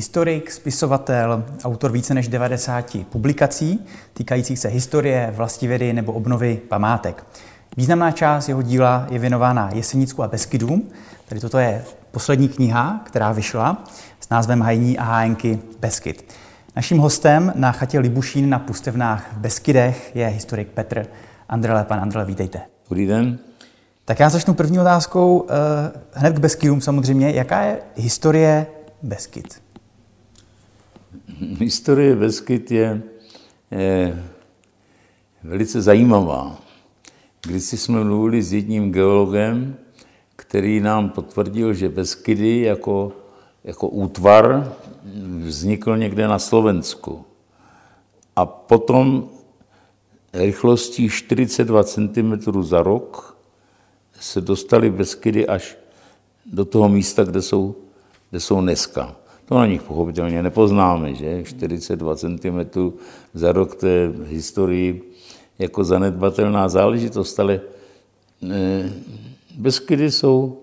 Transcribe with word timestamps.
Historik, 0.00 0.50
spisovatel, 0.50 1.44
autor 1.64 1.92
více 1.92 2.14
než 2.14 2.28
90 2.28 2.96
publikací 3.10 3.86
týkajících 4.14 4.58
se 4.58 4.68
historie, 4.68 5.32
vlastivědy 5.36 5.92
nebo 5.92 6.12
obnovy 6.12 6.60
památek. 6.68 7.24
Významná 7.76 8.10
část 8.10 8.48
jeho 8.48 8.62
díla 8.62 9.06
je 9.10 9.18
věnována 9.18 9.70
Jesenicku 9.72 10.22
a 10.22 10.28
Beskydům. 10.28 10.88
Tady 11.28 11.40
toto 11.40 11.58
je 11.58 11.84
poslední 12.10 12.48
kniha, 12.48 13.00
která 13.04 13.32
vyšla 13.32 13.84
s 14.20 14.28
názvem 14.28 14.60
Hajní 14.60 14.98
a 14.98 15.04
hájenky 15.04 15.58
Beskyd. 15.80 16.34
Naším 16.76 16.98
hostem 16.98 17.52
na 17.56 17.72
chatě 17.72 17.98
Libušín 17.98 18.50
na 18.50 18.58
Pustevnách 18.58 19.32
v 19.32 19.38
Beskydech 19.38 20.16
je 20.16 20.26
historik 20.26 20.68
Petr 20.68 21.06
Andrele. 21.48 21.84
Pan 21.84 22.00
Andrele, 22.00 22.24
vítejte. 22.24 22.60
Dobrý 22.88 23.06
den. 23.06 23.38
Tak 24.04 24.20
já 24.20 24.28
začnu 24.28 24.54
první 24.54 24.80
otázkou 24.80 25.46
eh, 25.48 26.00
hned 26.12 26.34
k 26.34 26.38
Beskydům 26.38 26.80
samozřejmě. 26.80 27.30
Jaká 27.30 27.62
je 27.62 27.78
historie 27.96 28.66
Beskyd? 29.02 29.69
Historie 31.60 32.16
Beskyd 32.16 32.70
je, 32.70 33.02
je 33.70 34.24
velice 35.42 35.82
zajímavá. 35.82 36.58
Když 37.46 37.64
jsme 37.64 38.04
mluvili 38.04 38.42
s 38.42 38.52
jedním 38.52 38.92
geologem, 38.92 39.76
který 40.36 40.80
nám 40.80 41.10
potvrdil, 41.10 41.74
že 41.74 41.88
Beskydy 41.88 42.60
jako, 42.60 43.12
jako 43.64 43.88
útvar 43.88 44.76
vznikl 45.46 45.96
někde 45.96 46.28
na 46.28 46.38
Slovensku. 46.38 47.24
A 48.36 48.46
potom 48.46 49.28
rychlostí 50.32 51.08
42 51.08 51.84
cm 51.84 52.62
za 52.62 52.82
rok 52.82 53.36
se 54.20 54.40
dostali 54.40 54.90
Beskydy 54.90 55.46
až 55.46 55.76
do 56.46 56.64
toho 56.64 56.88
místa, 56.88 57.24
kde 57.24 57.42
jsou, 57.42 57.74
kde 58.30 58.40
jsou 58.40 58.60
dneska. 58.60 59.16
To 59.50 59.58
na 59.58 59.66
nich 59.66 59.82
pochopitelně 59.82 60.42
nepoznáme, 60.42 61.14
že? 61.14 61.44
42 61.44 62.16
cm 62.16 62.58
za 63.34 63.52
rok, 63.52 63.82
v 63.82 64.26
historii 64.26 65.12
jako 65.58 65.84
zanedbatelná 65.84 66.68
záležitost, 66.68 67.40
ale 67.40 67.60
eh, 68.50 68.92
Beskydy 69.58 70.10
jsou 70.10 70.58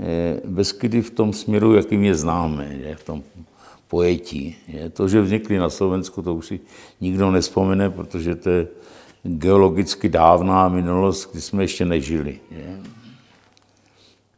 eh, 0.00 0.40
Beskydy 0.44 1.02
v 1.02 1.10
tom 1.10 1.32
směru, 1.32 1.74
jakým 1.74 2.04
je 2.04 2.14
známe, 2.14 2.78
že? 2.82 2.94
v 2.94 3.04
tom 3.04 3.22
pojetí. 3.88 4.56
Je. 4.68 4.90
To, 4.90 5.08
že 5.08 5.20
vznikly 5.20 5.58
na 5.58 5.70
Slovensku, 5.70 6.22
to 6.22 6.34
už 6.34 6.46
si 6.46 6.60
nikdo 7.00 7.30
nespomene, 7.30 7.90
protože 7.90 8.34
to 8.34 8.50
je 8.50 8.66
geologicky 9.22 10.08
dávná 10.08 10.68
minulost, 10.68 11.32
kdy 11.32 11.40
jsme 11.40 11.64
ještě 11.64 11.84
nežili. 11.84 12.40
Je. 12.50 12.78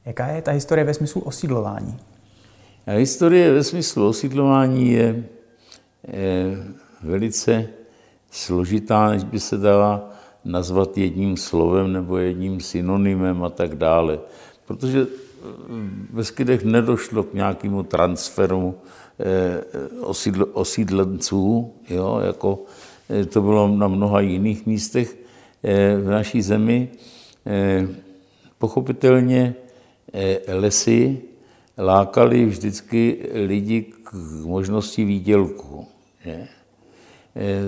Jaká 0.05 0.27
je 0.27 0.43
ta 0.43 0.51
historie 0.51 0.85
ve 0.85 0.95
smyslu 0.95 1.21
osídlování? 1.21 2.14
Historie 2.87 3.53
ve 3.53 3.65
smyslu 3.65 4.09
osídlování 4.09 4.93
je, 4.93 5.25
velice 7.03 7.69
složitá, 8.31 9.11
než 9.11 9.25
by 9.25 9.41
se 9.41 9.57
dala 9.57 10.11
nazvat 10.45 10.99
jedním 10.99 11.37
slovem 11.37 11.93
nebo 11.93 12.17
jedním 12.17 12.61
synonymem 12.61 13.45
a 13.45 13.51
tak 13.51 13.75
dále. 13.75 14.19
Protože 14.67 15.07
v 15.69 16.15
Beskydech 16.15 16.65
nedošlo 16.65 17.23
k 17.23 17.35
nějakému 17.35 17.83
transferu 17.83 18.75
eh, 19.19 19.65
osídlenců, 20.53 21.73
jo, 21.89 22.21
jako 22.25 22.65
eh, 23.11 23.25
to 23.25 23.43
bylo 23.43 23.69
na 23.69 23.89
mnoha 23.89 24.21
jiných 24.21 24.67
místech 24.67 25.17
eh, 25.63 25.97
v 25.97 26.11
naší 26.11 26.43
zemi. 26.43 26.89
Pochopitelně 28.59 29.55
lesy 30.49 31.23
lákali 31.79 32.45
vždycky 32.45 33.29
lidi 33.47 33.83
k 33.83 34.13
možnosti 34.45 35.05
výdělku. 35.05 35.87
Je. 36.25 36.49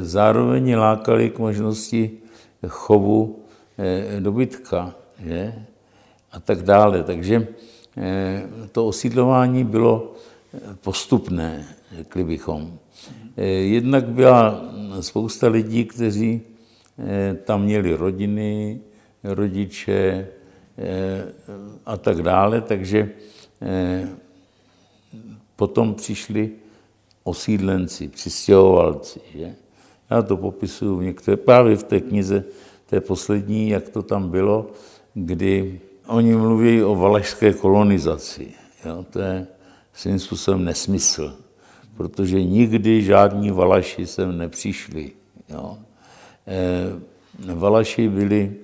Zároveň 0.00 0.77
lákali 0.77 1.31
k 1.31 1.39
možnosti 1.39 2.11
chovu 2.66 3.39
dobytka 4.21 4.95
je. 5.19 5.66
a 6.37 6.41
tak 6.41 6.62
dále. 6.62 7.03
Takže 7.03 7.49
to 8.72 8.87
osídlování 8.87 9.65
bylo 9.65 10.15
postupné, 10.81 11.65
řekli 11.97 12.25
bychom. 12.25 12.78
Jednak 13.61 14.05
byla 14.09 14.65
spousta 15.00 15.49
lidí, 15.49 15.84
kteří 15.84 16.41
tam 17.45 17.62
měli 17.62 17.95
rodiny, 17.95 18.81
rodiče 19.25 20.28
a 21.87 21.97
tak 21.97 22.22
dále, 22.22 22.61
takže 22.61 23.11
potom 25.56 25.94
přišli 25.94 26.50
osídlenci, 27.25 28.09
přistěhovalci. 28.09 29.21
Že? 29.34 29.55
Já 30.11 30.22
to 30.22 30.37
popisuju 30.37 30.97
v 30.97 31.03
některé, 31.03 31.37
právě 31.37 31.77
v 31.77 31.83
té 31.83 32.00
knize, 32.00 32.45
té 32.87 33.00
poslední, 33.00 33.69
jak 33.69 33.89
to 33.89 34.03
tam 34.03 34.28
bylo, 34.28 34.71
kdy 35.15 35.81
oni 36.06 36.34
mluví 36.34 36.83
o 36.83 36.95
valašské 36.95 37.53
kolonizaci. 37.53 38.49
Jo? 38.84 39.06
To 39.11 39.19
je 39.19 39.47
svým 39.95 40.19
způsobem 40.19 40.65
nesmysl, 40.65 41.37
protože 41.97 42.43
nikdy 42.45 43.03
žádní 43.03 43.50
Valaši 43.50 44.06
sem 44.06 44.39
nepřišli. 44.39 45.12
Jo? 45.49 45.78
E, 46.47 47.55
Valaši 47.55 48.09
byli 48.09 48.55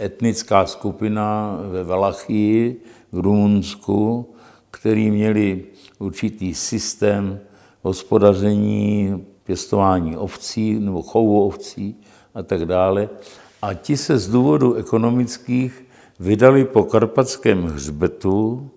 etnická 0.00 0.66
skupina 0.66 1.58
ve 1.70 1.84
Valachii, 1.84 2.80
Rumunsku, 3.20 4.26
který 4.70 5.10
měli 5.10 5.64
určitý 5.98 6.54
systém 6.54 7.40
hospodaření, 7.82 9.24
pěstování 9.44 10.16
ovcí 10.16 10.80
nebo 10.80 11.02
chovu 11.02 11.46
ovcí 11.46 11.96
a 12.34 12.42
tak 12.42 12.64
dále. 12.64 13.08
A 13.62 13.74
ti 13.74 13.96
se 13.96 14.18
z 14.18 14.28
důvodu 14.28 14.74
ekonomických 14.74 15.84
vydali 16.20 16.64
po 16.64 16.84
karpatském 16.84 17.64
hřbetu 17.64 18.70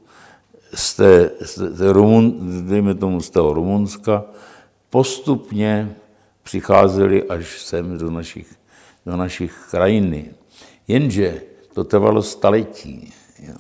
z, 0.73 0.95
té, 0.95 1.31
z, 1.41 1.55
té 1.78 1.94
Rumun, 1.94 2.39
dejme 2.69 2.95
tomu 2.95 3.22
z 3.22 3.29
toho 3.29 3.53
Rumunska, 3.53 4.23
postupně 4.89 5.95
přicházeli 6.44 7.23
až 7.23 7.61
sem 7.61 7.97
do 7.97 8.11
našich, 8.11 8.55
do 9.05 9.17
našich 9.17 9.67
krajiny. 9.72 10.25
Jenže 10.88 11.41
to 11.73 11.83
trvalo 11.83 12.22
staletí. 12.22 13.13
Jo 13.39 13.55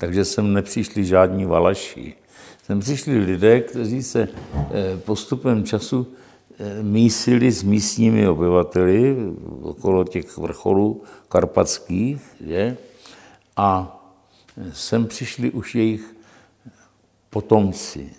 takže 0.00 0.24
sem 0.24 0.52
nepřišli 0.52 1.04
žádní 1.04 1.44
valaši. 1.44 2.14
Sem 2.62 2.80
přišli 2.80 3.18
lidé, 3.18 3.60
kteří 3.60 4.02
se 4.02 4.28
eh, 4.28 4.96
postupem 4.96 5.64
času 5.64 6.06
eh, 6.58 6.82
mísili 6.82 7.52
s 7.52 7.62
místními 7.62 8.28
obyvateli 8.28 9.16
okolo 9.62 10.04
těch 10.04 10.38
vrcholů 10.38 11.02
karpatských, 11.28 12.20
že? 12.46 12.76
a 13.56 13.96
sem 14.72 15.06
přišli 15.06 15.50
už 15.50 15.74
jejich 15.74 16.14
potomci. 17.30 18.10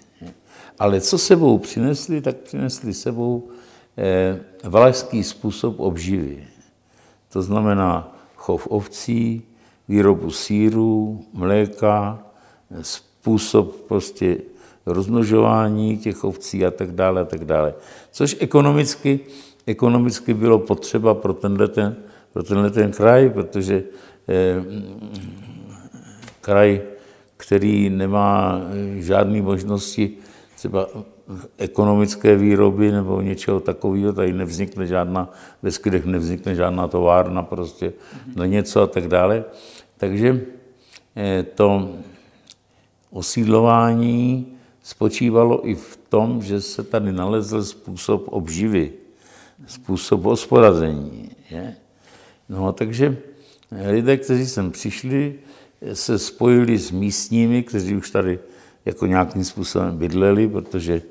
Ale 0.79 1.01
co 1.01 1.17
sebou 1.17 1.57
přinesli, 1.57 2.21
tak 2.21 2.37
přinesli 2.37 2.93
sebou 2.93 3.49
eh, 3.97 4.39
valašský 4.63 5.23
způsob 5.23 5.79
obživy. 5.79 6.47
To 7.33 7.41
znamená 7.41 8.15
chov 8.35 8.67
ovcí, 8.69 9.50
výrobu 9.91 10.31
síru, 10.31 11.19
mléka, 11.33 12.19
způsob 12.81 13.75
prostě 13.87 14.37
rozmnožování 14.85 15.97
těch 15.97 16.23
ovcí 16.23 16.65
a 16.65 16.71
tak 16.71 16.91
dále 16.91 17.21
a 17.21 17.25
tak 17.25 17.45
dále. 17.45 17.73
Což 18.11 18.37
ekonomicky, 18.39 19.19
ekonomicky 19.67 20.33
bylo 20.33 20.59
potřeba 20.59 21.13
pro 21.13 21.33
tenhle 21.33 21.67
ten, 21.67 21.95
pro 22.33 22.43
tenhle 22.43 22.71
ten 22.71 22.91
kraj, 22.91 23.29
protože 23.29 23.83
eh, 24.29 24.63
kraj, 26.41 26.81
který 27.37 27.89
nemá 27.89 28.61
žádné 28.99 29.41
možnosti 29.41 30.17
třeba 30.55 30.87
ekonomické 31.57 32.35
výroby 32.35 32.91
nebo 32.91 33.21
něčeho 33.21 33.59
takového, 33.59 34.13
tady 34.13 34.33
nevznikne 34.33 34.87
žádná, 34.87 35.29
ve 35.61 35.71
skydech 35.71 36.05
nevznikne 36.05 36.55
žádná 36.55 36.87
továrna 36.87 37.43
prostě 37.43 37.93
na 38.35 38.45
něco 38.45 38.81
a 38.81 38.87
tak 38.87 39.07
dále. 39.07 39.43
Takže 40.01 40.41
eh, 41.15 41.43
to 41.43 41.89
osídlování 43.11 44.47
spočívalo 44.83 45.67
i 45.69 45.75
v 45.75 45.99
tom, 46.09 46.41
že 46.41 46.61
se 46.61 46.83
tady 46.83 47.11
nalezl 47.11 47.63
způsob 47.63 48.23
obživy, 48.27 48.91
způsob 49.67 50.23
hospodaření. 50.23 51.29
No 52.49 52.73
takže 52.73 53.17
lidé, 53.89 54.17
kteří 54.17 54.47
sem 54.47 54.71
přišli, 54.71 55.35
se 55.93 56.19
spojili 56.19 56.77
s 56.77 56.91
místními, 56.91 57.63
kteří 57.63 57.95
už 57.95 58.09
tady 58.09 58.39
jako 58.85 59.05
nějakým 59.05 59.43
způsobem 59.43 59.97
bydleli, 59.97 60.47
protože 60.47 61.01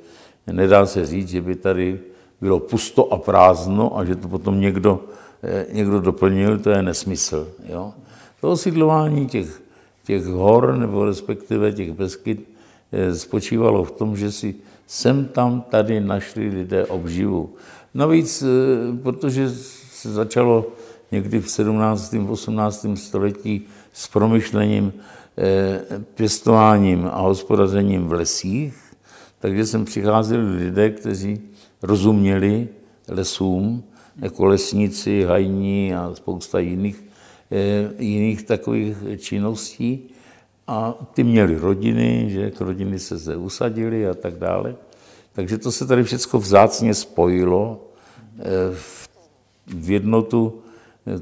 nedá 0.47 0.87
se 0.87 1.07
říct, 1.07 1.29
že 1.29 1.43
by 1.43 1.57
tady 1.57 2.01
bylo 2.41 2.61
pusto 2.61 3.13
a 3.13 3.19
prázdno 3.19 3.99
a 3.99 4.05
že 4.05 4.17
to 4.17 4.29
potom 4.29 4.61
někdo, 4.61 5.05
eh, 5.43 5.67
někdo 5.73 6.01
doplnil, 6.01 6.59
to 6.59 6.71
je 6.71 6.83
nesmysl. 6.83 7.55
Jo? 7.65 7.95
To 8.41 8.51
osídlování 8.51 9.27
těch, 9.27 9.63
těch 10.05 10.25
hor, 10.25 10.77
nebo 10.77 11.05
respektive 11.05 11.73
těch 11.73 11.93
Beskyt, 11.93 12.49
spočívalo 13.15 13.85
v 13.85 13.91
tom, 13.91 14.17
že 14.17 14.33
si 14.33 14.55
sem 14.87 15.25
tam 15.25 15.61
tady 15.61 16.01
našli 16.01 16.49
lidé 16.49 16.87
obživu. 16.87 17.51
Navíc, 17.95 18.45
protože 19.03 19.51
se 19.91 20.13
začalo 20.13 20.67
někdy 21.13 21.41
v 21.41 21.51
17. 21.51 22.15
18. 22.29 22.87
století 22.95 23.67
s 23.93 24.09
promyšlením, 24.09 24.93
pěstováním 26.15 27.11
a 27.13 27.21
hospodařením 27.21 28.07
v 28.07 28.13
lesích, 28.13 28.75
takže 29.39 29.67
sem 29.67 29.85
přicházeli 29.85 30.57
lidé, 30.57 30.91
kteří 30.91 31.41
rozuměli 31.83 32.69
lesům, 33.09 33.83
jako 34.17 34.45
lesníci, 34.45 35.25
hajní 35.25 35.95
a 35.95 36.11
spousta 36.15 36.59
jiných, 36.59 37.05
jiných 37.99 38.43
takových 38.43 38.97
činností. 39.19 40.09
A 40.67 40.95
ty 41.15 41.25
měli 41.25 41.59
rodiny, 41.59 42.27
že 42.31 42.51
k 42.51 42.61
rodiny 42.61 42.99
se 42.99 43.19
zde 43.19 43.37
usadili 43.37 44.09
a 44.09 44.15
tak 44.15 44.35
dále. 44.35 44.77
Takže 45.33 45.59
to 45.59 45.73
se 45.73 45.87
tady 45.87 46.05
všechno 46.05 46.41
vzácně 46.41 46.95
spojilo 46.95 47.87
v 49.67 49.91
jednotu, 49.91 50.63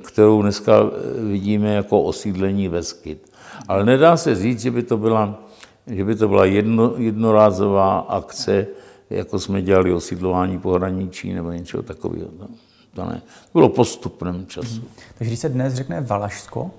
kterou 0.05 0.43
dneska 0.43 0.91
vidíme 1.31 1.75
jako 1.75 2.03
osídlení 2.03 2.69
Veskyt. 2.69 3.33
Ale 3.69 3.85
nedá 3.85 4.17
se 4.17 4.35
říct, 4.35 4.61
že 4.61 4.71
by 4.71 4.83
to 4.83 4.97
byla, 4.97 5.49
že 5.87 6.05
by 6.05 6.15
to 6.15 6.29
byla 6.29 6.45
jedno, 6.45 6.95
jednorázová 6.97 7.99
akce, 7.99 8.67
jako 9.11 9.39
jsme 9.39 9.63
dělali 9.63 9.93
osídlování 9.93 10.59
pohraničí 10.59 11.33
nebo 11.33 11.53
něčeho 11.53 11.83
takového. 11.83 12.29
To 12.95 13.05
ne. 13.05 13.23
To 13.53 13.59
bylo 13.59 13.69
postupném 13.69 14.47
času. 14.47 14.81
Hmm. 14.81 14.89
Takže 15.19 15.31
když 15.31 15.41
se 15.41 15.49
dnes 15.49 15.75
řekne 15.75 16.01
Valašsko, 16.01 16.71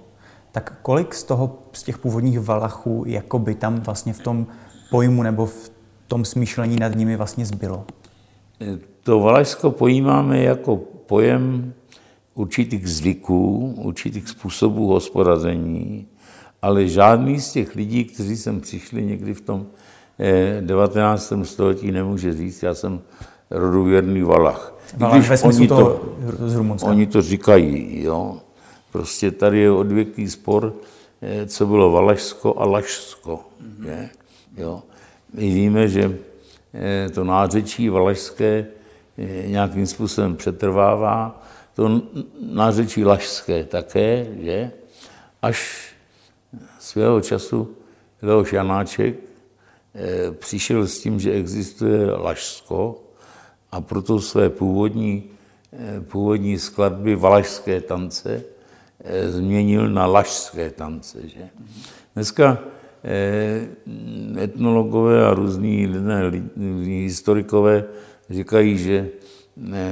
tak 0.52 0.80
kolik 0.82 1.16
z 1.16 1.24
toho, 1.24 1.60
z 1.74 1.84
těch 1.84 1.98
původních 1.98 2.40
Valachů, 2.40 3.04
jako 3.08 3.40
by 3.40 3.56
tam 3.56 3.80
vlastně 3.80 4.14
v 4.14 4.20
tom 4.20 4.48
pojmu 4.90 5.24
nebo 5.24 5.46
v 5.46 5.72
tom 6.08 6.26
smýšlení 6.26 6.76
nad 6.76 6.96
nimi 6.96 7.16
vlastně 7.16 7.46
zbylo? 7.46 7.86
To 9.04 9.20
Valašsko 9.20 9.72
pojímáme 9.72 10.40
jako 10.40 10.76
pojem 11.06 11.74
určitých 12.34 12.90
zvyků, 12.90 13.74
určitých 13.78 14.30
způsobů 14.30 14.88
hospodaření, 14.88 16.08
ale 16.62 16.88
žádný 16.88 17.40
z 17.40 17.52
těch 17.52 17.76
lidí, 17.76 18.06
kteří 18.06 18.38
sem 18.38 18.62
přišli 18.62 19.06
někdy 19.06 19.34
v 19.34 19.42
tom 19.42 19.66
19. 20.62 21.32
Eh, 21.32 21.46
století, 21.46 21.92
nemůže 21.92 22.34
říct, 22.34 22.64
já 22.64 22.74
jsem 22.74 23.02
rodověrný 23.52 24.22
Valach. 24.22 24.74
Valach 24.98 25.26
smyslu 25.26 25.48
oni 25.48 25.68
to, 25.68 26.16
z 26.48 26.56
Rumunska. 26.56 26.90
Oni 26.90 27.08
to 27.08 27.22
říkají, 27.22 28.04
jo. 28.04 28.38
Prostě 28.92 29.32
tady 29.32 29.60
je 29.60 29.72
odvěký 29.72 30.30
spor, 30.30 30.74
eh, 31.22 31.46
co 31.46 31.66
bylo 31.66 31.92
Valašsko 31.92 32.60
a 32.60 32.66
Lašsko. 32.66 33.40
Je? 33.86 34.10
Jo. 34.58 34.84
My 35.34 35.42
víme, 35.42 35.88
že 35.88 36.18
eh, 36.74 37.10
to 37.10 37.24
nářečí 37.24 37.90
valašské 37.90 38.66
nějakým 39.46 39.88
způsobem 39.88 40.36
přetrvává, 40.36 41.44
to 41.76 42.02
nářečí 42.52 43.06
lašské 43.06 43.64
také, 43.64 44.28
že? 44.42 44.72
až 45.42 45.90
svého 46.80 47.22
času 47.22 47.76
Leoš 48.22 48.54
Janáček 48.54 49.16
eh, 49.96 50.32
přišel 50.32 50.88
s 50.88 51.00
tím, 51.00 51.20
že 51.20 51.32
existuje 51.32 52.12
Lašsko 52.12 53.02
a 53.72 53.82
proto 53.82 54.20
své 54.20 54.50
původní, 54.50 55.24
eh, 55.74 56.02
původní 56.02 56.60
skladby 56.60 57.16
valašské 57.16 57.82
tance 57.82 58.44
eh, 59.04 59.32
změnil 59.32 59.90
na 59.90 60.06
lašské 60.06 60.70
tance. 60.70 61.20
Že? 61.28 61.50
Dneska 62.14 62.58
etnologové 64.44 65.26
a 65.26 65.34
různí 65.34 65.88
lidé, 65.88 66.32
historikové 66.86 67.84
říkají, 68.30 68.78
že 68.78 69.10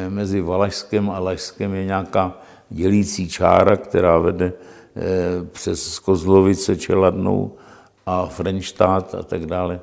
mezi 0.09 0.41
Valašskem 0.41 1.09
a 1.09 1.19
Lašskem 1.19 1.73
je 1.73 1.85
nějaká 1.85 2.41
dělící 2.69 3.29
čára, 3.29 3.77
která 3.77 4.17
vede 4.17 4.53
Eh, 4.99 5.45
přes 5.51 5.99
Kozlovice, 5.99 6.75
Čeladnou 6.75 7.55
a 8.05 8.25
Frenštát 8.25 9.15
a 9.15 9.23
tak 9.23 9.45
dále. 9.45 9.79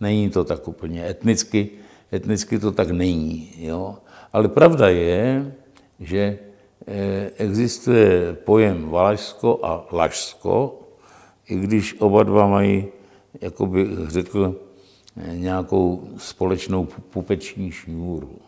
Není 0.00 0.30
to 0.30 0.44
tak 0.44 0.68
úplně 0.68 1.06
etnicky, 1.10 1.70
etnicky 2.14 2.58
to 2.58 2.72
tak 2.72 2.90
není. 2.90 3.50
Jo? 3.58 3.98
Ale 4.32 4.48
pravda 4.48 4.88
je, 4.88 5.54
že 6.00 6.38
eh, 6.86 7.30
existuje 7.36 8.34
pojem 8.34 8.88
Valašsko 8.88 9.60
a 9.62 9.86
Lašsko, 9.92 10.80
i 11.48 11.56
když 11.56 12.00
oba 12.00 12.22
dva 12.22 12.46
mají, 12.46 12.86
jako 13.40 13.66
bych 13.66 13.88
řekl, 14.08 14.60
eh, 15.16 15.36
nějakou 15.36 16.08
společnou 16.16 16.84
pupeční 16.84 17.70
šňůru. 17.70 18.38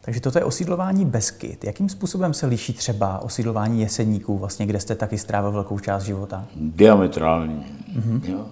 Takže 0.00 0.20
toto 0.20 0.38
je 0.38 0.44
osídlování 0.44 1.04
Beskyt. 1.04 1.64
Jakým 1.64 1.88
způsobem 1.88 2.34
se 2.34 2.46
liší 2.46 2.72
třeba 2.72 3.18
osídlování 3.18 3.80
Jeseníků, 3.80 4.38
vlastně, 4.38 4.66
kde 4.66 4.80
jste 4.80 4.94
taky 4.94 5.18
strávil 5.18 5.52
velkou 5.52 5.78
část 5.78 6.02
života? 6.02 6.46
Diametrálně. 6.56 7.66
Mm-hmm. 7.96 8.20
Jo. 8.30 8.46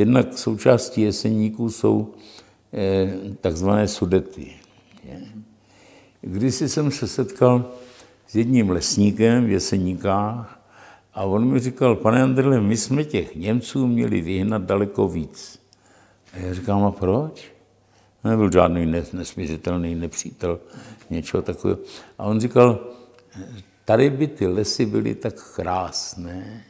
Jednak 0.00 0.38
součástí 0.38 1.00
Jeseníků 1.00 1.70
jsou 1.70 2.14
eh, 2.72 3.14
takzvané 3.40 3.88
sudety. 3.88 4.52
Když 6.20 6.54
jsem 6.54 6.90
se 6.90 7.08
setkal 7.08 7.70
s 8.26 8.34
jedním 8.34 8.70
lesníkem 8.70 9.46
v 9.46 9.50
Jeseníkách 9.50 10.60
a 11.14 11.22
on 11.24 11.48
mi 11.48 11.60
říkal, 11.60 11.96
pane 11.96 12.22
Andrle, 12.22 12.60
my 12.60 12.76
jsme 12.76 13.04
těch 13.04 13.36
Němců 13.36 13.86
měli 13.86 14.20
vyhnat 14.20 14.62
daleko 14.62 15.08
víc. 15.08 15.58
A 16.32 16.38
já 16.38 16.54
říkám, 16.54 16.84
a 16.84 16.90
proč? 16.90 17.52
Nebyl 18.24 18.52
žádný 18.52 18.86
nesmířitelný 19.12 19.94
nepřítel, 19.94 20.60
něčeho 21.10 21.42
takového. 21.42 21.78
A 22.18 22.24
on 22.24 22.40
říkal, 22.40 22.78
tady 23.84 24.10
by 24.10 24.26
ty 24.26 24.46
lesy 24.46 24.86
byly 24.86 25.14
tak 25.14 25.54
krásné, 25.54 26.64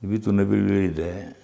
kdyby 0.00 0.18
tu 0.18 0.32
nebyli 0.32 0.78
lidé. 0.78 1.34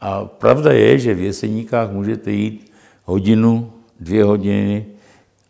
A 0.00 0.24
pravda 0.24 0.72
je, 0.72 0.98
že 0.98 1.14
v 1.14 1.20
Jeseníkách 1.20 1.90
můžete 1.92 2.32
jít 2.32 2.72
hodinu, 3.04 3.72
dvě 4.00 4.24
hodiny 4.24 4.86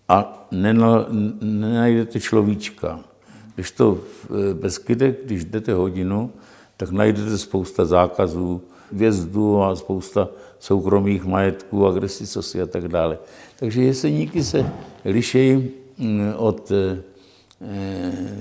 a 0.09 0.47
nenajdete 1.40 2.21
človíčka. 2.21 3.00
Když 3.54 3.71
to 3.71 3.94
v 4.28 4.54
Beskydech, 4.54 5.16
když 5.25 5.44
jdete 5.44 5.73
hodinu, 5.75 6.30
tak 6.76 6.90
najdete 6.90 7.38
spousta 7.38 7.85
zákazů, 7.85 8.62
vjezdu 8.92 9.62
a 9.62 9.76
spousta 9.76 10.28
soukromých 10.59 11.25
majetků, 11.25 11.87
agresivnosti 11.87 12.62
a 12.62 12.66
tak 12.66 12.88
dále. 12.88 13.18
Takže 13.56 13.82
jeseníky 13.82 14.44
se 14.44 14.73
lišejí 15.04 15.71
mm, 15.99 16.32
od 16.37 16.73
eh, 16.73 17.02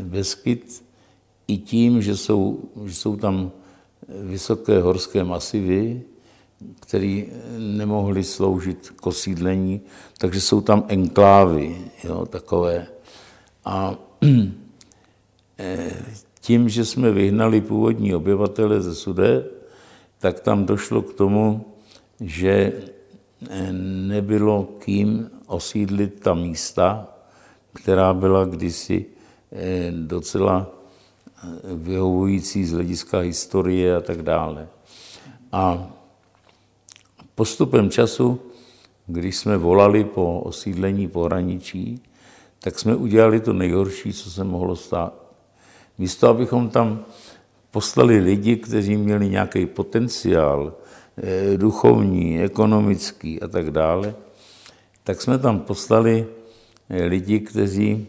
Beskyt 0.04 0.84
i 1.48 1.58
tím, 1.58 2.02
že 2.02 2.18
jsou, 2.18 2.60
že 2.86 2.96
jsou 2.96 3.16
tam 3.16 3.52
vysoké 4.08 4.82
horské 4.82 5.24
masivy, 5.24 6.02
které 6.80 7.24
nemohly 7.58 8.24
sloužit 8.24 8.94
k 8.96 9.08
osídlení, 9.08 9.82
takže 10.18 10.42
jsou 10.42 10.62
tam 10.62 10.86
enklávy, 10.88 11.78
jo, 12.04 12.26
takové. 12.26 12.88
A 13.66 13.96
eh, 15.60 15.92
tím, 16.42 16.70
že 16.70 16.86
jsme 16.86 17.12
vyhnali 17.12 17.62
původní 17.62 18.16
obyvatele 18.16 18.82
ze 18.82 18.96
Sudet, 18.96 19.68
tak 20.20 20.40
tam 20.40 20.66
došlo 20.66 21.02
k 21.02 21.14
tomu, 21.14 21.66
že 22.22 22.74
eh, 23.50 23.74
nebylo 24.08 24.64
kým 24.80 25.30
osídlit 25.48 26.20
ta 26.20 26.34
místa, 26.34 27.08
která 27.74 28.14
byla 28.14 28.46
kdysi 28.46 29.06
eh, 29.52 29.92
docela 29.92 30.75
vyhovující 31.76 32.66
z 32.66 32.74
hlediska 32.74 33.20
historie 33.20 33.96
a 33.96 34.02
tak 34.02 34.22
dále. 34.22 34.68
A 35.52 35.88
postupem 37.36 37.90
času, 37.90 38.40
když 39.08 39.38
jsme 39.38 39.58
volali 39.58 40.04
po 40.04 40.40
osídlení 40.40 41.08
pohraničí, 41.08 42.02
tak 42.60 42.80
jsme 42.80 42.96
udělali 42.96 43.40
to 43.40 43.54
nejhorší, 43.54 44.14
co 44.14 44.32
se 44.32 44.44
mohlo 44.44 44.76
stát. 44.76 45.14
Místo, 45.98 46.28
abychom 46.28 46.70
tam 46.70 47.06
poslali 47.72 48.20
lidi, 48.20 48.56
kteří 48.56 48.98
měli 48.98 49.30
nějaký 49.30 49.66
potenciál, 49.66 50.74
eh, 51.18 51.58
duchovní, 51.58 52.42
ekonomický 52.42 53.42
a 53.42 53.48
tak 53.48 53.72
dále, 53.72 54.16
tak 55.04 55.22
jsme 55.22 55.38
tam 55.38 55.60
poslali 55.60 56.28
eh, 56.90 57.04
lidi, 57.04 57.40
kteří 57.40 58.08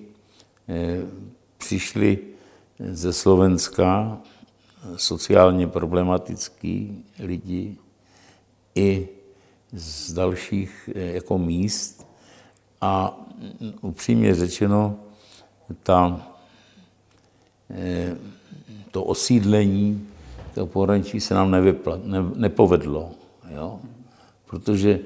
eh, 0.69 1.03
přišli 1.59 2.19
ze 2.79 3.13
Slovenska, 3.13 4.19
sociálně 4.97 5.67
problematický 5.67 7.05
lidi, 7.19 7.77
i 8.75 9.09
z 9.73 10.13
dalších 10.13 10.91
jako 10.95 11.39
míst. 11.39 12.07
A 12.81 13.21
upřímně 13.81 14.35
řečeno, 14.35 14.97
ta 15.83 16.21
to 18.91 19.05
osídlení 19.05 20.09
to 20.55 20.67
pohraničí 20.67 21.21
se 21.21 21.35
nám 21.35 21.51
nevypla, 21.51 21.99
ne, 22.05 22.19
nepovedlo. 22.35 23.11
Jo? 23.49 23.81
Protože 24.47 25.01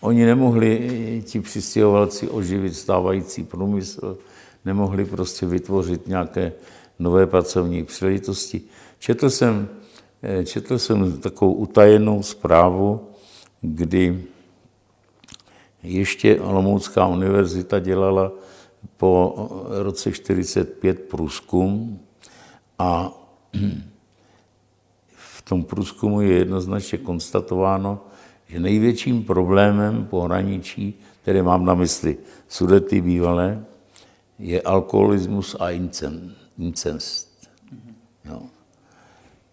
oni 0.00 0.24
nemohli, 0.24 1.22
ti 1.26 1.40
přistěhovalci, 1.40 2.28
oživit 2.28 2.76
stávající 2.76 3.44
průmysl, 3.44 4.18
nemohli 4.64 5.04
prostě 5.04 5.46
vytvořit 5.46 6.06
nějaké 6.08 6.52
nové 6.98 7.26
pracovní 7.26 7.84
příležitosti. 7.84 8.62
Četl 8.98 9.30
jsem, 9.30 9.68
eh, 10.22 10.44
četl 10.44 10.78
jsem 10.78 11.20
takovou 11.20 11.52
utajenou 11.52 12.22
zprávu, 12.22 13.08
kdy 13.60 14.24
ještě 15.82 16.40
Olomoucká 16.40 17.06
univerzita 17.06 17.78
dělala 17.78 18.32
po 18.96 19.34
roce 19.68 20.12
45 20.12 21.00
průzkum 21.00 22.00
a 22.78 23.12
v 25.16 25.42
tom 25.42 25.64
průzkumu 25.64 26.20
je 26.20 26.32
jednoznačně 26.32 26.98
konstatováno, 26.98 28.00
že 28.46 28.60
největším 28.60 29.24
problémem 29.24 30.06
pohraničí, 30.06 30.94
které 31.22 31.42
mám 31.42 31.64
na 31.64 31.74
mysli 31.74 32.16
sudety 32.48 33.00
bývalé, 33.00 33.64
je 34.38 34.62
alkoholismus 34.62 35.56
a 35.60 35.70
incest. 36.58 37.48
Jo. 38.24 38.42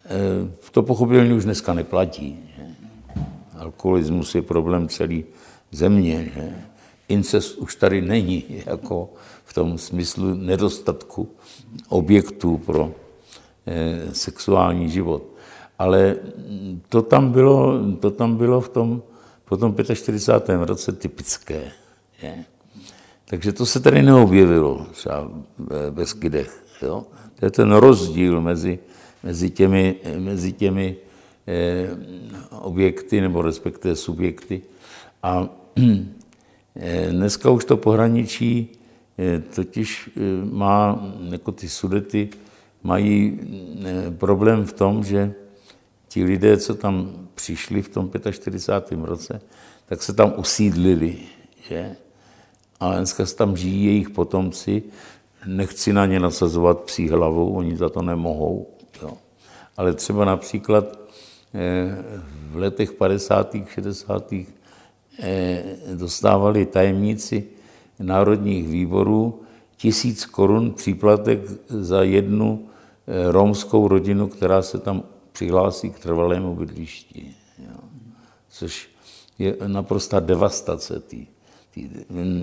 E, 0.06 0.70
to 0.72 0.84
pochopitelně 0.84 1.34
už 1.34 1.44
dneska 1.44 1.74
neplatí. 1.74 2.40
Že? 2.56 2.64
Alkoholismus 3.58 4.36
je 4.36 4.42
problém 4.42 4.88
celý 4.88 5.26
země. 5.72 6.32
Že? 6.36 6.56
Incest 7.08 7.58
už 7.58 7.76
tady 7.76 8.02
není, 8.02 8.44
jako 8.66 9.10
v 9.46 9.54
tom 9.54 9.78
smyslu 9.78 10.36
nedostatku 10.36 11.30
objektů 11.90 12.58
pro 12.58 12.92
e, 13.66 14.14
sexuální 14.14 14.90
život. 14.90 15.24
Ale 15.80 16.16
to 16.90 17.02
tam 17.02 17.32
bylo, 17.32 17.80
to 18.00 18.12
tam 18.12 18.36
bylo 18.36 18.62
v 18.62 18.70
tom, 18.70 19.04
po 19.46 19.58
tom 19.58 19.76
45. 19.94 20.60
roce 20.66 20.92
typické. 20.92 21.72
Je. 22.22 22.46
Takže 23.26 23.54
to 23.54 23.66
se 23.66 23.80
tady 23.80 24.02
neobjevilo 24.04 24.86
třeba 24.92 25.32
v 25.58 25.92
Beskydech. 25.92 26.61
Jo? 26.84 27.06
To 27.40 27.46
je 27.46 27.52
ten 27.52 27.72
rozdíl 27.72 28.42
mezi, 28.42 28.80
mezi 29.24 29.50
těmi, 29.50 29.96
mezi 30.18 30.52
těmi 30.52 30.96
eh, 31.48 31.90
objekty 32.50 33.22
nebo 33.22 33.42
respektive 33.42 33.96
subjekty. 33.96 34.62
A 35.24 35.50
eh, 36.76 37.12
dneska 37.12 37.50
už 37.50 37.66
to 37.66 37.78
pohraničí 37.78 38.70
eh, 39.18 39.40
totiž 39.56 40.10
eh, 40.18 40.22
má, 40.52 41.08
jako 41.30 41.52
ty 41.52 41.70
sudety, 41.70 42.30
mají 42.84 43.40
eh, 43.86 44.12
problém 44.12 44.66
v 44.66 44.74
tom, 44.74 45.04
že 45.04 45.34
ti 46.08 46.24
lidé, 46.24 46.58
co 46.58 46.76
tam 46.76 47.28
přišli 47.36 47.82
v 47.82 47.90
tom 47.90 48.12
45. 48.32 49.00
roce, 49.04 49.42
tak 49.86 50.04
se 50.04 50.14
tam 50.14 50.34
usídlili. 50.38 51.18
Že? 51.70 51.96
A 52.80 52.96
dneska 52.96 53.26
tam 53.26 53.58
žijí 53.58 53.86
jejich 53.86 54.10
potomci, 54.10 54.84
nechci 55.46 55.94
na 55.94 56.06
ně 56.06 56.20
nasazovat 56.20 56.80
psí 56.80 57.10
hlavou, 57.10 57.54
oni 57.54 57.78
za 57.78 57.90
to 57.90 58.02
nemohou. 58.02 58.68
Jo. 59.02 59.18
Ale 59.78 59.94
třeba 59.94 60.26
například 60.26 61.00
eh, 61.54 62.04
v 62.52 62.56
letech 62.56 62.92
50. 62.92 63.56
60. 63.74 64.34
Eh, 65.20 65.64
dostávali 65.96 66.66
tajemníci 66.66 67.48
národních 68.00 68.68
výborů 68.68 69.42
tisíc 69.78 70.26
korun 70.26 70.72
příplatek 70.72 71.40
za 71.68 72.04
jednu 72.04 72.68
eh, 73.08 73.32
romskou 73.32 73.88
rodinu, 73.88 74.28
která 74.28 74.62
se 74.62 74.80
tam 74.80 75.04
přihlásí 75.32 75.90
k 75.90 76.00
trvalému 76.00 76.56
bydlišti. 76.56 77.34
Jo. 77.60 77.78
Což 78.50 78.90
je 79.40 79.56
naprostá 79.68 80.20
devastace. 80.20 81.00
Tý, 81.00 81.28
tý, 81.72 81.90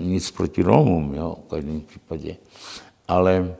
nic 0.03 0.31
proti 0.31 0.63
Romům, 0.63 1.15
jo, 1.15 1.37
v 1.45 1.49
každém 1.49 1.81
případě. 1.81 2.37
Ale 3.09 3.55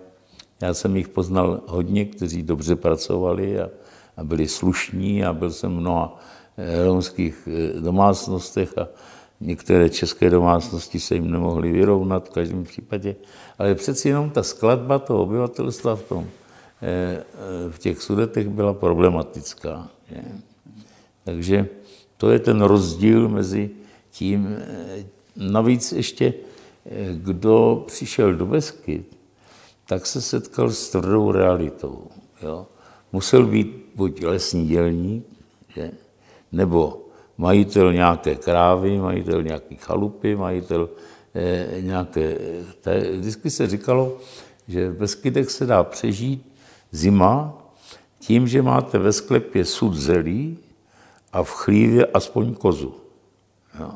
já 0.61 0.73
jsem 0.73 0.97
jich 0.97 1.07
poznal 1.07 1.61
hodně, 1.67 2.05
kteří 2.05 2.43
dobře 2.43 2.75
pracovali 2.75 3.59
a, 3.59 3.69
a 4.17 4.23
byli 4.23 4.47
slušní 4.47 5.25
a 5.25 5.33
byl 5.33 5.51
jsem 5.51 5.71
v 5.77 5.79
mnoha 5.79 6.19
eh, 6.57 6.85
romských 6.85 7.47
eh, 7.47 7.79
domácnostech 7.81 8.77
a 8.77 8.87
některé 9.41 9.89
české 9.89 10.29
domácnosti 10.29 10.99
se 10.99 11.15
jim 11.15 11.31
nemohly 11.31 11.71
vyrovnat 11.71 12.29
v 12.29 12.33
každém 12.33 12.63
případě. 12.63 13.15
Ale 13.57 13.75
přeci 13.75 14.09
jenom 14.09 14.29
ta 14.29 14.43
skladba 14.43 14.99
toho 14.99 15.23
obyvatelstva 15.23 15.95
v 15.95 16.03
tom 16.03 16.27
Eh, 16.81 17.23
v 17.69 17.79
těch 17.79 18.01
sudetech 18.01 18.49
byla 18.49 18.73
problematická. 18.73 19.89
Takže 21.23 21.67
to 22.17 22.31
je 22.31 22.39
ten 22.39 22.61
rozdíl 22.61 23.29
mezi 23.29 23.69
tím. 24.11 24.57
Navíc 25.35 25.91
ještě, 25.91 26.33
kdo 27.13 27.83
přišel 27.87 28.33
do 28.33 28.45
Beskyt, 28.45 29.17
tak 29.89 30.05
se 30.05 30.21
setkal 30.21 30.69
s 30.69 30.89
tvrdou 30.89 31.31
realitou. 31.31 32.07
Jo. 32.41 32.67
Musel 33.11 33.45
být 33.45 33.85
buď 33.95 34.23
lesní 34.23 34.67
dělník, 34.67 35.25
že? 35.75 35.91
nebo 36.51 37.05
majitel 37.37 37.93
nějaké 37.93 38.35
krávy, 38.35 38.97
majitel 38.97 39.43
nějaké 39.43 39.75
chalupy, 39.75 40.35
majitel 40.35 40.89
eh, 41.35 41.81
nějaké... 41.81 42.37
Té, 42.81 43.11
vždycky 43.11 43.49
se 43.49 43.67
říkalo, 43.67 44.17
že 44.67 44.89
v 44.89 44.97
Beskydech 44.97 45.51
se 45.51 45.65
dá 45.65 45.83
přežít 45.83 46.45
zima 46.91 47.57
tím, 48.19 48.47
že 48.47 48.61
máte 48.61 48.97
ve 48.97 49.13
sklepě 49.13 49.65
sud 49.65 49.93
zelí 49.93 50.57
a 51.33 51.43
v 51.43 51.51
chlívě 51.51 52.05
aspoň 52.05 52.53
kozu. 52.53 52.93
Jo. 53.79 53.91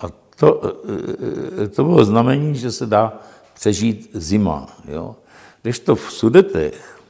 A 0.00 0.06
to, 0.36 0.62
e, 0.64 1.64
e, 1.64 1.68
to 1.68 1.84
bylo 1.84 2.04
znamení, 2.04 2.54
že 2.54 2.70
se 2.70 2.86
dá 2.86 3.18
přežít 3.54 4.10
zima. 4.12 4.66
Jo. 4.88 5.16
Když 5.62 5.78
to 5.78 5.94
v 5.94 6.12
Sudetech 6.12 7.00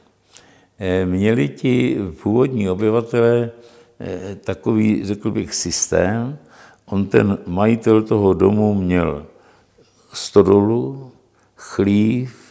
e, 0.79 1.05
měli 1.05 1.49
ti 1.49 1.97
původní 2.23 2.69
obyvatelé 2.69 3.51
takový, 4.43 5.05
řekl 5.05 5.31
bych, 5.31 5.53
systém, 5.53 6.37
on 6.85 7.05
ten 7.05 7.37
majitel 7.47 8.01
toho 8.01 8.33
domu 8.33 8.73
měl 8.73 9.25
stodolu, 10.13 11.11
chlív, 11.55 12.43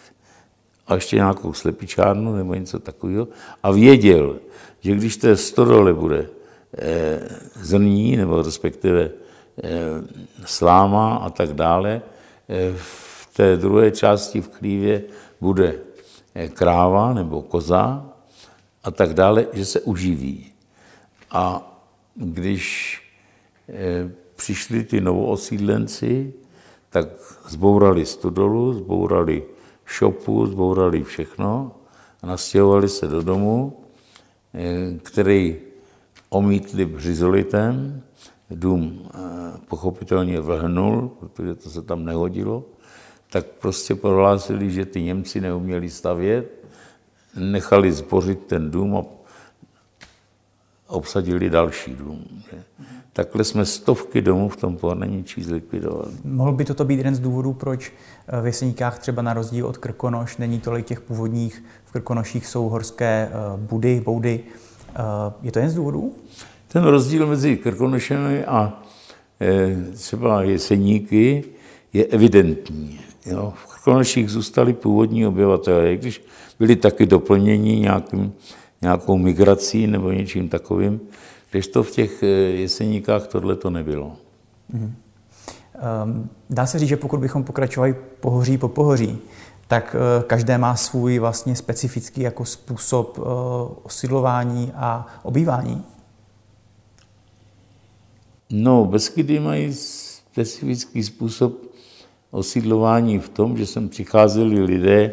a 0.87 0.95
ještě 0.95 1.17
nějakou 1.17 1.53
slepičárnu 1.53 2.37
nebo 2.37 2.55
něco 2.55 2.79
takového 2.79 3.29
a 3.63 3.71
věděl, 3.71 4.37
že 4.81 4.95
když 4.95 5.17
té 5.17 5.37
stodole 5.37 5.93
bude 5.93 6.27
eh, 6.79 7.21
zrní 7.55 8.17
nebo 8.17 8.43
respektive 8.43 9.11
eh, 9.65 9.71
sláma 10.45 11.17
a 11.17 11.31
tak 11.31 11.53
dále, 11.53 12.03
eh, 12.49 12.75
té 13.33 13.57
druhé 13.57 13.91
části 13.91 14.41
v 14.41 14.51
chlívě 14.51 15.05
bude 15.41 15.81
eh, 16.35 16.49
kráva 16.49 17.15
nebo 17.15 17.43
koza 17.43 18.07
a 18.85 18.91
tak 18.91 19.15
dále, 19.15 19.47
že 19.53 19.65
se 19.65 19.81
uživí. 19.81 20.53
A 21.31 21.69
když 22.15 22.99
eh, 23.69 24.11
přišli 24.37 24.85
ty 24.85 25.01
novoosídlenci, 25.01 26.33
tak 26.91 27.09
zbourali 27.49 28.07
stodolu, 28.07 28.73
zbourali 28.73 29.43
šopu, 29.85 30.47
zbourali 30.47 31.03
všechno 31.03 31.73
a 32.23 32.27
nastěhovali 32.27 32.89
se 32.89 33.09
do 33.09 33.23
domu, 33.23 33.81
eh, 34.55 34.99
který 35.03 35.57
omítli 36.29 36.87
břizolitem, 36.87 38.03
dům 38.51 39.09
pochopitelně 39.69 40.41
vlhnul, 40.41 41.11
protože 41.21 41.55
to 41.55 41.71
se 41.71 41.83
tam 41.83 42.05
nehodilo, 42.05 42.65
tak 43.33 43.47
prostě 43.47 43.95
prohlásili, 43.95 44.71
že 44.71 44.85
ty 44.85 45.03
Němci 45.03 45.41
neuměli 45.41 45.91
stavět, 45.91 46.65
nechali 47.37 47.93
zbořit 47.93 48.47
ten 48.47 48.71
dům 48.71 48.97
a 48.97 49.03
obsadili 50.89 51.51
další 51.51 51.95
dům. 51.95 52.25
Takhle 53.13 53.45
jsme 53.45 53.65
stovky 53.65 54.23
domů 54.23 54.49
v 54.49 54.57
tom 54.57 54.77
pohraničí 54.77 55.43
zlikvidovali. 55.43 56.13
Mohl 56.25 56.53
by 56.53 56.65
toto 56.65 56.85
být 56.85 56.97
jeden 56.97 57.15
z 57.15 57.21
důvodů, 57.21 57.53
proč 57.53 57.93
eh, 58.29 58.41
v 58.43 58.47
Jeseníkách 58.47 58.99
třeba 58.99 59.23
na 59.23 59.35
rozdíl 59.35 59.67
od 59.67 59.79
Krkonoš 59.79 60.37
není 60.37 60.61
tolik 60.61 60.87
těch 60.87 61.01
původních, 61.01 61.65
v 61.85 61.93
Krkonoších 61.93 62.47
jsou 62.47 62.69
horské 62.69 63.29
eh, 63.29 63.57
budy, 63.57 64.03
boudy. 64.05 64.41
Eh, 64.95 65.01
je 65.43 65.53
to 65.53 65.59
jeden 65.59 65.71
z 65.71 65.75
důvodů? 65.75 66.15
Ten 66.69 66.85
rozdíl 66.85 67.27
mezi 67.27 67.57
Krkonošemi 67.57 68.45
a 68.45 68.83
třeba 69.95 70.43
Jeseníky 70.43 71.45
je 71.93 72.05
evidentní. 72.05 73.01
Jo. 73.27 73.53
V 73.57 73.67
Krkonoších 73.67 74.31
zůstali 74.31 74.73
původní 74.73 75.27
obyvatelé, 75.27 75.97
když 75.97 76.25
byli 76.59 76.77
taky 76.77 77.07
doplněni 77.07 77.81
nějakým, 77.81 78.33
nějakou 78.83 79.19
migrací 79.19 79.87
nebo 79.87 80.11
něčím 80.11 80.49
takovým, 80.49 81.01
když 81.51 81.67
to 81.67 81.83
v 81.83 81.91
těch 81.91 82.23
eh, 82.23 82.27
jeseníkách 82.27 83.27
tohle 83.27 83.57
to 83.57 83.71
nebylo. 83.71 84.17
Mm. 84.69 84.95
Dá 86.51 86.67
se 86.67 86.79
říct, 86.79 86.89
že 86.89 86.97
pokud 86.97 87.21
bychom 87.21 87.45
pokračovali 87.45 87.97
pohoří 88.21 88.59
po 88.59 88.69
pohoří, 88.69 89.19
tak 89.69 89.97
eh, 89.99 90.23
každé 90.23 90.59
má 90.59 90.77
svůj 90.77 91.19
vlastně 91.19 91.57
specifický 91.57 92.21
jako 92.21 92.45
způsob 92.45 93.19
eh, 93.19 93.23
osidlování 93.83 94.73
a 94.75 95.07
obývání. 95.23 95.85
No, 98.51 98.85
Beskydy 98.85 99.41
mají 99.41 99.73
specifický 99.73 101.03
způsob 101.03 101.72
osídlování 102.33 103.19
v 103.19 103.29
tom, 103.29 103.57
že 103.57 103.67
sem 103.67 103.89
přicházeli 103.89 104.63
lidé, 104.63 105.13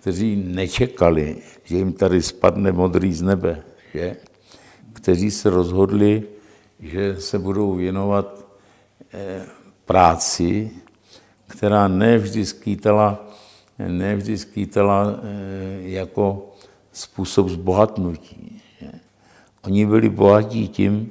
kteří 0.00 0.36
nečekali, 0.36 1.36
že 1.64 1.76
jim 1.76 1.92
tady 1.92 2.22
spadne 2.22 2.72
modrý 2.72 3.14
z 3.14 3.22
nebe, 3.22 3.62
že? 3.94 4.16
kteří 4.92 5.30
se 5.30 5.50
rozhodli, 5.50 6.22
že 6.80 7.20
se 7.20 7.38
budou 7.38 7.74
věnovat 7.74 8.46
eh, 9.12 9.46
práci, 9.84 10.70
která 11.46 11.88
nevždy 11.88 12.46
skýtala, 12.46 13.30
nevždy 13.78 14.38
skýtala 14.38 15.14
eh, 15.14 15.80
jako 15.82 16.50
způsob 16.92 17.48
zbohatnutí. 17.48 18.62
Že? 18.80 18.90
Oni 19.62 19.86
byli 19.86 20.08
bohatí 20.08 20.68
tím, 20.68 21.10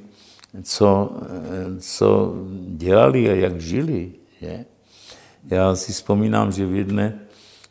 co, 0.62 1.10
eh, 1.22 1.80
co 1.80 2.34
dělali 2.68 3.30
a 3.30 3.34
jak 3.34 3.60
žili. 3.60 4.12
Že? 4.40 4.64
Já 5.44 5.74
si 5.74 5.92
vzpomínám, 5.92 6.52
že 6.52 6.66
v 6.66 6.74
jedné 6.74 7.20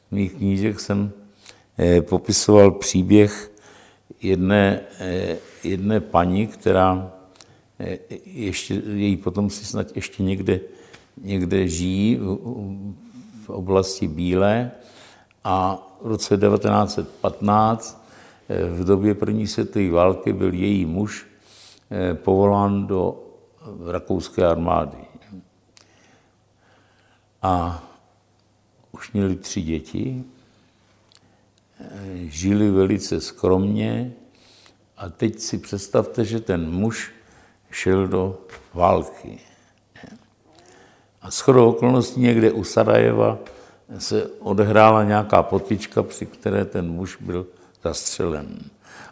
z 0.08 0.12
mých 0.12 0.34
knížek 0.34 0.80
jsem 0.80 1.12
eh, 1.78 2.02
popisoval 2.02 2.72
příběh 2.72 3.52
jedné, 4.22 4.82
eh, 5.00 5.38
jedné 5.64 6.00
paní, 6.00 6.48
která 6.48 7.12
eh, 7.80 7.98
ještě, 8.26 8.74
její 8.74 9.18
potomci 9.18 9.66
snad 9.66 9.96
ještě 9.96 10.24
někde, 10.24 10.60
někde 11.22 11.68
žijí 11.68 12.20
v 13.46 13.50
oblasti 13.50 14.08
Bílé 14.08 14.72
a 15.44 15.88
v 16.02 16.08
roce 16.08 16.38
1915 16.38 18.10
v 18.74 18.86
době 18.86 19.16
první 19.16 19.48
světové 19.48 19.90
války 19.90 20.34
byl 20.34 20.54
její 20.54 20.86
muž 20.86 21.28
povolán 22.14 22.88
do 22.88 23.24
rakouské 23.92 24.46
armády. 24.46 25.09
A 27.41 27.84
už 28.91 29.12
měli 29.12 29.36
tři 29.36 29.62
děti, 29.62 30.24
žili 32.15 32.72
velice 32.72 33.22
skromně 33.22 34.13
a 34.98 35.10
teď 35.10 35.39
si 35.39 35.58
představte, 35.58 36.25
že 36.25 36.39
ten 36.39 36.72
muž 36.72 37.12
šel 37.72 38.08
do 38.08 38.38
války. 38.74 39.39
A 41.22 41.31
shodou 41.31 41.69
okolností 41.69 42.19
někde 42.19 42.51
u 42.51 42.63
Sarajeva 42.63 43.38
se 43.98 44.27
odehrála 44.39 45.03
nějaká 45.03 45.43
potička, 45.43 46.03
při 46.03 46.25
které 46.25 46.65
ten 46.65 46.91
muž 46.91 47.17
byl 47.19 47.48
zastřelen. 47.84 48.60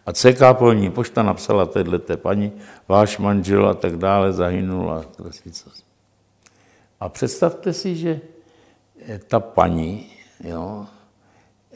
A 0.05 0.13
CK 0.13 0.41
Polní 0.53 0.91
pošta 0.91 1.23
napsala 1.23 1.65
této 1.65 2.17
paní, 2.17 2.51
váš 2.87 3.17
manžel 3.17 3.69
a 3.69 3.73
tak 3.73 3.97
dále 3.97 4.33
zahynul 4.33 4.91
a 4.91 5.05
a 6.99 7.09
představte 7.09 7.73
si, 7.73 7.95
že 7.95 8.21
eh, 9.07 9.19
ta 9.27 9.39
paní 9.39 10.05
jo, 10.43 10.85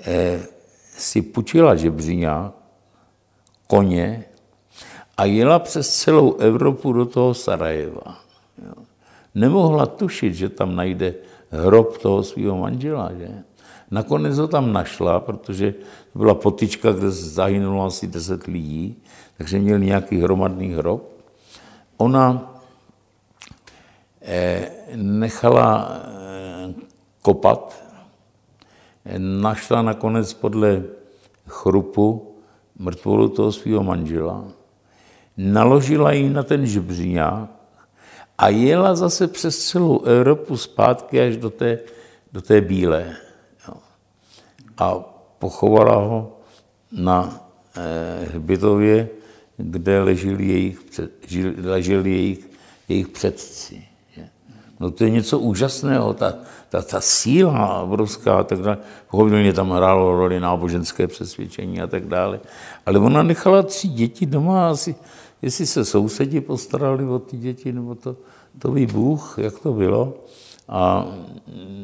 eh, 0.05 0.39
si 0.97 1.21
půjčila 1.21 1.75
žebříňák, 1.75 2.53
koně 3.67 4.25
a 5.17 5.25
jela 5.25 5.59
přes 5.59 5.95
celou 5.95 6.35
Evropu 6.35 6.93
do 6.93 7.05
toho 7.05 7.33
Sarajeva. 7.33 8.17
Jo. 8.65 8.73
Nemohla 9.35 9.85
tušit, 9.85 10.33
že 10.33 10.49
tam 10.49 10.75
najde 10.75 11.15
hrob 11.51 11.97
toho 11.97 12.23
svého 12.23 12.57
manžela. 12.57 13.11
Že? 13.13 13.29
Nakonec 13.91 14.37
ho 14.37 14.47
tam 14.47 14.73
našla, 14.73 15.19
protože 15.19 15.71
to 16.13 16.19
byla 16.19 16.33
potička, 16.33 16.91
kde 16.91 17.11
zahynulo 17.11 17.85
asi 17.85 18.07
deset 18.07 18.47
lidí, 18.47 18.97
takže 19.37 19.59
měl 19.59 19.79
nějaký 19.79 20.21
hromadný 20.21 20.73
hrob. 20.73 21.03
Ona 21.97 22.53
nechala 24.95 26.01
eh, 26.05 26.73
kopat, 27.21 27.83
našla 29.17 29.81
nakonec 29.81 30.33
podle 30.33 30.83
chrupu 31.47 32.35
mrtvolu 32.79 33.29
toho 33.29 33.51
svého 33.51 33.83
manžela, 33.83 34.45
naložila 35.37 36.11
ji 36.11 36.29
na 36.29 36.43
ten 36.43 36.65
žebříňák 36.65 37.49
a 38.37 38.49
jela 38.49 38.95
zase 38.95 39.27
přes 39.27 39.65
celou 39.65 40.03
Evropu 40.03 40.57
zpátky 40.57 41.21
až 41.21 41.37
do 41.37 41.49
té, 41.49 41.79
do 42.33 42.41
té 42.41 42.61
bílé. 42.61 43.15
A 44.77 44.95
pochovala 45.39 45.95
ho 45.95 46.37
na 46.91 47.41
eh, 47.75 48.25
hřbitově, 48.25 49.09
kde 49.57 50.01
leželi 50.01 50.47
jejich, 50.47 50.79
leželi 51.63 52.09
jejich, 52.11 52.49
jejich 52.89 53.07
předci. 53.07 53.90
No 54.81 54.91
to 54.91 55.03
je 55.03 55.09
něco 55.09 55.39
úžasného, 55.39 56.13
ta, 56.13 56.33
ta, 56.69 56.81
ta 56.81 57.01
síla 57.01 57.81
obrovská 57.81 58.39
a 58.39 58.43
tak 58.43 58.59
dále. 58.59 58.77
Pochopitelně 59.11 59.53
tam 59.53 59.69
hrálo 59.69 60.15
roli 60.17 60.39
náboženské 60.39 61.07
přesvědčení 61.07 61.81
a 61.81 61.87
tak 61.87 62.05
dále. 62.05 62.39
Ale 62.85 62.99
ona 62.99 63.23
nechala 63.23 63.63
tři 63.63 63.87
děti 63.87 64.25
doma 64.25 64.69
asi, 64.69 64.95
jestli 65.41 65.65
se 65.65 65.85
sousedi 65.85 66.41
postarali 66.41 67.05
o 67.05 67.19
ty 67.19 67.37
děti, 67.37 67.71
nebo 67.71 67.95
to, 67.95 68.15
to 68.59 68.71
ví 68.71 68.85
Bůh, 68.85 69.35
jak 69.37 69.59
to 69.59 69.73
bylo. 69.73 70.13
A 70.69 71.07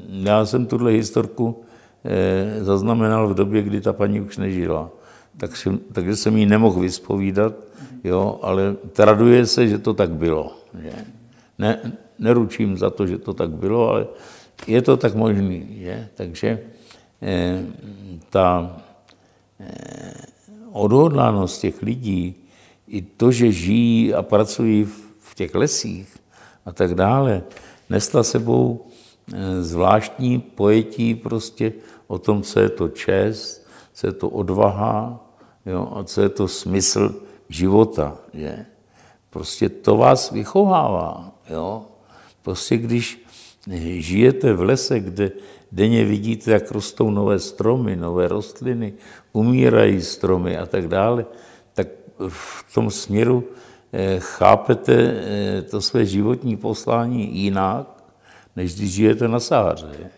já 0.09 0.45
jsem 0.45 0.65
tuhle 0.65 0.91
historku 0.91 1.63
eh, 2.05 2.63
zaznamenal 2.63 3.27
v 3.27 3.33
době, 3.33 3.61
kdy 3.61 3.81
ta 3.81 3.93
paní 3.93 4.21
už 4.21 4.37
nežila. 4.37 4.89
Tak 5.37 5.51
takže 5.91 6.15
jsem 6.15 6.37
jí 6.37 6.45
nemohl 6.45 6.79
vyspovídat, 6.79 7.53
jo, 8.03 8.39
ale 8.41 8.75
traduje 8.91 9.45
se, 9.45 9.67
že 9.67 9.77
to 9.77 9.93
tak 9.93 10.11
bylo. 10.11 10.51
Že? 10.81 10.93
Ne, 11.57 11.79
neručím 12.19 12.77
za 12.77 12.89
to, 12.89 13.07
že 13.07 13.17
to 13.17 13.33
tak 13.33 13.49
bylo, 13.49 13.89
ale 13.89 14.07
je 14.67 14.81
to 14.81 14.97
tak 14.97 15.15
možný. 15.15 15.67
Že? 15.81 16.07
Takže 16.15 16.49
eh, 17.21 17.65
ta 18.29 18.77
eh, 19.59 20.13
odhodlánost 20.71 21.61
těch 21.61 21.81
lidí, 21.81 22.35
i 22.87 23.01
to, 23.01 23.31
že 23.31 23.51
žijí 23.51 24.13
a 24.13 24.21
pracují 24.21 24.83
v, 24.83 24.95
v 25.19 25.35
těch 25.35 25.55
lesích 25.55 26.17
a 26.65 26.71
tak 26.71 26.95
dále, 26.95 27.43
nesla 27.89 28.23
sebou 28.23 28.85
eh, 29.33 29.63
zvláštní 29.63 30.39
pojetí 30.39 31.15
prostě 31.15 31.73
o 32.07 32.19
tom, 32.19 32.41
co 32.41 32.59
je 32.59 32.69
to 32.69 32.87
čest, 32.87 33.67
co 33.93 34.07
je 34.07 34.13
to 34.13 34.29
odvaha 34.29 35.19
jo, 35.65 35.93
a 35.95 36.03
co 36.03 36.21
je 36.21 36.29
to 36.29 36.47
smysl 36.47 37.15
života. 37.49 38.17
Že? 38.33 38.65
Prostě 39.29 39.69
to 39.69 39.97
vás 39.97 40.31
vychovává. 40.31 41.31
Jo? 41.49 41.85
Prostě 42.47 42.77
když 42.77 43.25
žijete 43.99 44.53
v 44.53 44.61
lese, 44.61 44.99
kde 44.99 45.31
denně 45.71 46.05
vidíte, 46.05 46.51
jak 46.51 46.71
rostou 46.71 47.11
nové 47.11 47.39
stromy, 47.39 47.95
nové 47.95 48.27
rostliny, 48.27 48.93
umírají 49.33 50.01
stromy 50.01 50.57
a 50.57 50.65
tak 50.65 50.87
dále, 50.87 51.25
tak 51.73 51.87
v 52.27 52.73
tom 52.73 52.91
směru 52.91 53.43
eh, 53.91 54.19
chápete 54.19 54.95
eh, 54.95 55.61
to 55.61 55.81
své 55.81 56.05
životní 56.05 56.57
poslání 56.57 57.35
jinak, 57.35 58.03
než 58.55 58.75
když 58.75 58.91
žijete 58.91 59.27
na 59.27 59.39
Sahaře, 59.39 60.09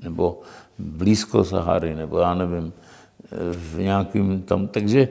nebo 0.00 0.40
blízko 0.78 1.44
Sahary, 1.44 1.94
nebo 1.94 2.18
já 2.18 2.34
nevím, 2.34 2.72
eh, 2.72 3.36
v 3.52 3.78
nějakým 3.78 4.42
tam. 4.42 4.68
Takže 4.68 5.08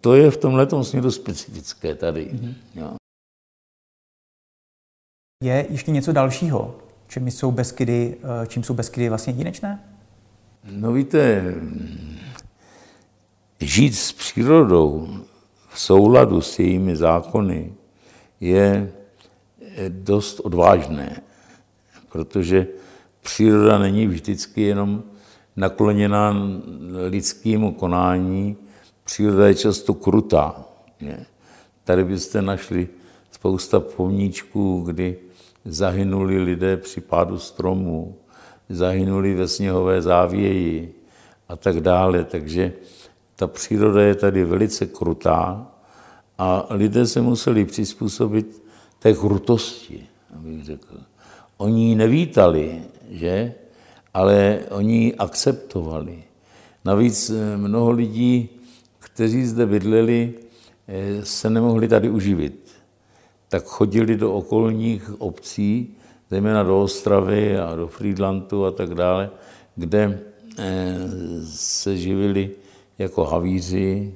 to 0.00 0.14
je 0.14 0.30
v 0.30 0.36
tomhle 0.36 0.68
směru 0.82 1.10
specifické 1.10 1.94
tady. 1.94 2.30
Mm-hmm. 2.32 2.54
Jo. 2.74 2.96
Je 5.44 5.66
ještě 5.70 5.90
něco 5.90 6.12
dalšího, 6.12 6.74
čím 7.08 7.30
jsou 7.30 7.50
Beskydy, 7.50 8.16
eh, 8.42 8.46
čím 8.46 8.62
jsou 8.62 8.74
Beskydy 8.74 9.08
vlastně 9.08 9.32
jedinečné? 9.32 9.84
No 10.70 10.92
víte, 10.92 11.54
žít 13.60 13.94
s 13.94 14.12
přírodou 14.12 15.08
v 15.68 15.80
souladu 15.80 16.40
s 16.40 16.58
jejími 16.58 16.96
zákony 16.96 17.72
je 18.40 18.92
dost 19.88 20.40
odvážné, 20.40 21.20
protože 22.12 22.66
příroda 23.20 23.78
není 23.78 24.06
vždycky 24.06 24.62
jenom 24.62 25.02
nakloněná 25.56 26.36
lidskému 27.08 27.72
konání, 27.72 28.56
příroda 29.04 29.46
je 29.48 29.54
často 29.54 29.94
krutá. 29.94 30.64
Tady 31.84 32.04
byste 32.04 32.42
našli 32.42 32.88
spousta 33.30 33.80
pomníčků, 33.80 34.82
kdy 34.86 35.16
zahynuli 35.64 36.42
lidé 36.42 36.76
při 36.76 37.00
pádu 37.00 37.38
stromů, 37.38 38.16
zahynuli 38.68 39.34
ve 39.34 39.48
sněhové 39.48 40.02
závěji 40.02 40.94
a 41.48 41.56
tak 41.56 41.80
dále. 41.80 42.24
Takže 42.24 42.72
ta 43.36 43.46
příroda 43.46 44.02
je 44.02 44.14
tady 44.14 44.44
velice 44.44 44.86
krutá 44.86 45.66
a 46.38 46.66
lidé 46.70 47.06
se 47.06 47.20
museli 47.20 47.64
přizpůsobit 47.64 48.62
té 48.98 49.14
krutosti, 49.14 50.06
abych 50.36 50.64
řekl. 50.64 51.00
Oni 51.56 51.88
ji 51.88 51.94
nevítali, 51.94 52.82
že? 53.10 53.54
ale 54.14 54.60
oni 54.70 54.96
ji 54.96 55.14
akceptovali. 55.14 56.22
Navíc 56.84 57.30
eh, 57.30 57.56
mnoho 57.56 57.90
lidí, 57.90 58.48
kteří 58.98 59.46
zde 59.46 59.66
bydleli, 59.66 60.34
eh, 60.88 61.24
se 61.24 61.50
nemohli 61.50 61.88
tady 61.88 62.10
uživit. 62.10 62.63
Tak 63.54 63.64
chodili 63.64 64.16
do 64.16 64.34
okolních 64.34 65.20
obcí, 65.20 65.94
zejména 66.30 66.62
do 66.62 66.80
Ostravy 66.80 67.58
a 67.58 67.76
do 67.76 67.88
Friedlandu 67.88 68.66
a 68.66 68.70
tak 68.70 68.94
dále, 68.94 69.30
kde 69.76 70.20
eh, 70.58 70.98
se 71.46 71.96
živili 71.96 72.50
jako 72.98 73.24
havíři. 73.24 74.14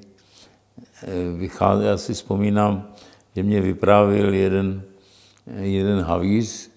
Vychází, 1.37 1.85
já 1.85 1.97
si 1.97 2.15
vzpomínám, 2.15 2.91
že 3.37 3.43
mě 3.43 3.61
vyprávěl 3.61 4.35
jeden, 4.35 4.83
jeden 5.61 6.01
havíř, 6.01 6.71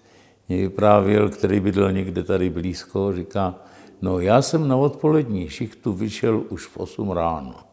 mě 0.48 0.56
vyprávěl, 0.56 1.28
který 1.28 1.60
bydlel 1.60 1.92
někde 1.92 2.22
tady 2.22 2.50
blízko, 2.50 3.12
říká, 3.12 3.54
no 4.02 4.20
já 4.20 4.42
jsem 4.42 4.68
na 4.68 4.76
odpolední 4.76 5.48
šichtu 5.48 5.92
vyšel 5.92 6.42
už 6.48 6.66
v 6.66 6.76
8 6.76 7.10
ráno. 7.10 7.71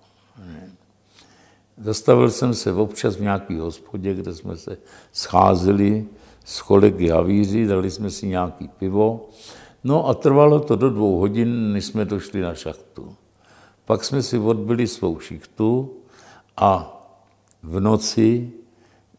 Zastavil 1.79 2.31
jsem 2.31 2.53
se 2.53 2.73
občas 2.73 3.15
v 3.15 3.21
nějaký 3.21 3.57
hospodě, 3.57 4.13
kde 4.13 4.33
jsme 4.33 4.57
se 4.57 4.77
scházeli 5.11 6.05
s 6.45 6.61
kolegy 6.61 7.09
havíři, 7.09 7.65
dali 7.65 7.91
jsme 7.91 8.09
si 8.09 8.27
nějaký 8.27 8.67
pivo. 8.67 9.29
No 9.83 10.07
a 10.07 10.13
trvalo 10.13 10.59
to 10.59 10.75
do 10.75 10.89
dvou 10.89 11.17
hodin, 11.17 11.73
než 11.73 11.85
jsme 11.85 12.05
došli 12.05 12.41
na 12.41 12.53
šachtu. 12.53 13.15
Pak 13.85 14.03
jsme 14.03 14.23
si 14.23 14.37
odbyli 14.37 14.87
svou 14.87 15.19
šichtu 15.19 15.93
a 16.57 16.95
v 17.63 17.79
noci 17.79 18.51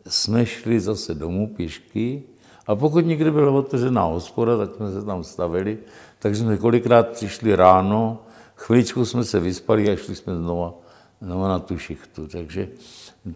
jsme 0.07 0.47
šli 0.47 0.81
zase 0.81 1.15
domů 1.15 1.49
pěšky 1.57 2.23
a 2.67 2.77
pokud 2.77 3.07
někdy 3.07 3.31
byla 3.31 3.51
otevřená 3.51 4.03
hospoda, 4.03 4.57
tak 4.57 4.75
jsme 4.75 4.93
se 4.93 5.05
tam 5.05 5.25
stavili, 5.25 5.79
takže 6.19 6.43
jsme 6.43 6.57
kolikrát 6.57 7.09
přišli 7.09 7.57
ráno, 7.57 8.23
chviličku 8.55 9.05
jsme 9.05 9.25
se 9.25 9.41
vyspali 9.41 9.91
a 9.91 9.97
šli 9.97 10.15
jsme 10.15 10.37
znova, 10.37 10.75
znova 11.21 11.49
na 11.49 11.59
tu 11.59 11.79
šichtu. 11.79 12.27
Takže 12.27 12.69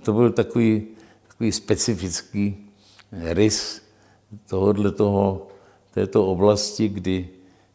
to 0.02 0.12
byl 0.12 0.32
takový, 0.32 0.86
takový 1.28 1.52
specifický 1.52 2.56
rys 3.12 3.82
tohohle 4.46 4.92
toho, 4.92 5.46
této 5.94 6.26
oblasti, 6.26 6.88
kdy 6.88 7.28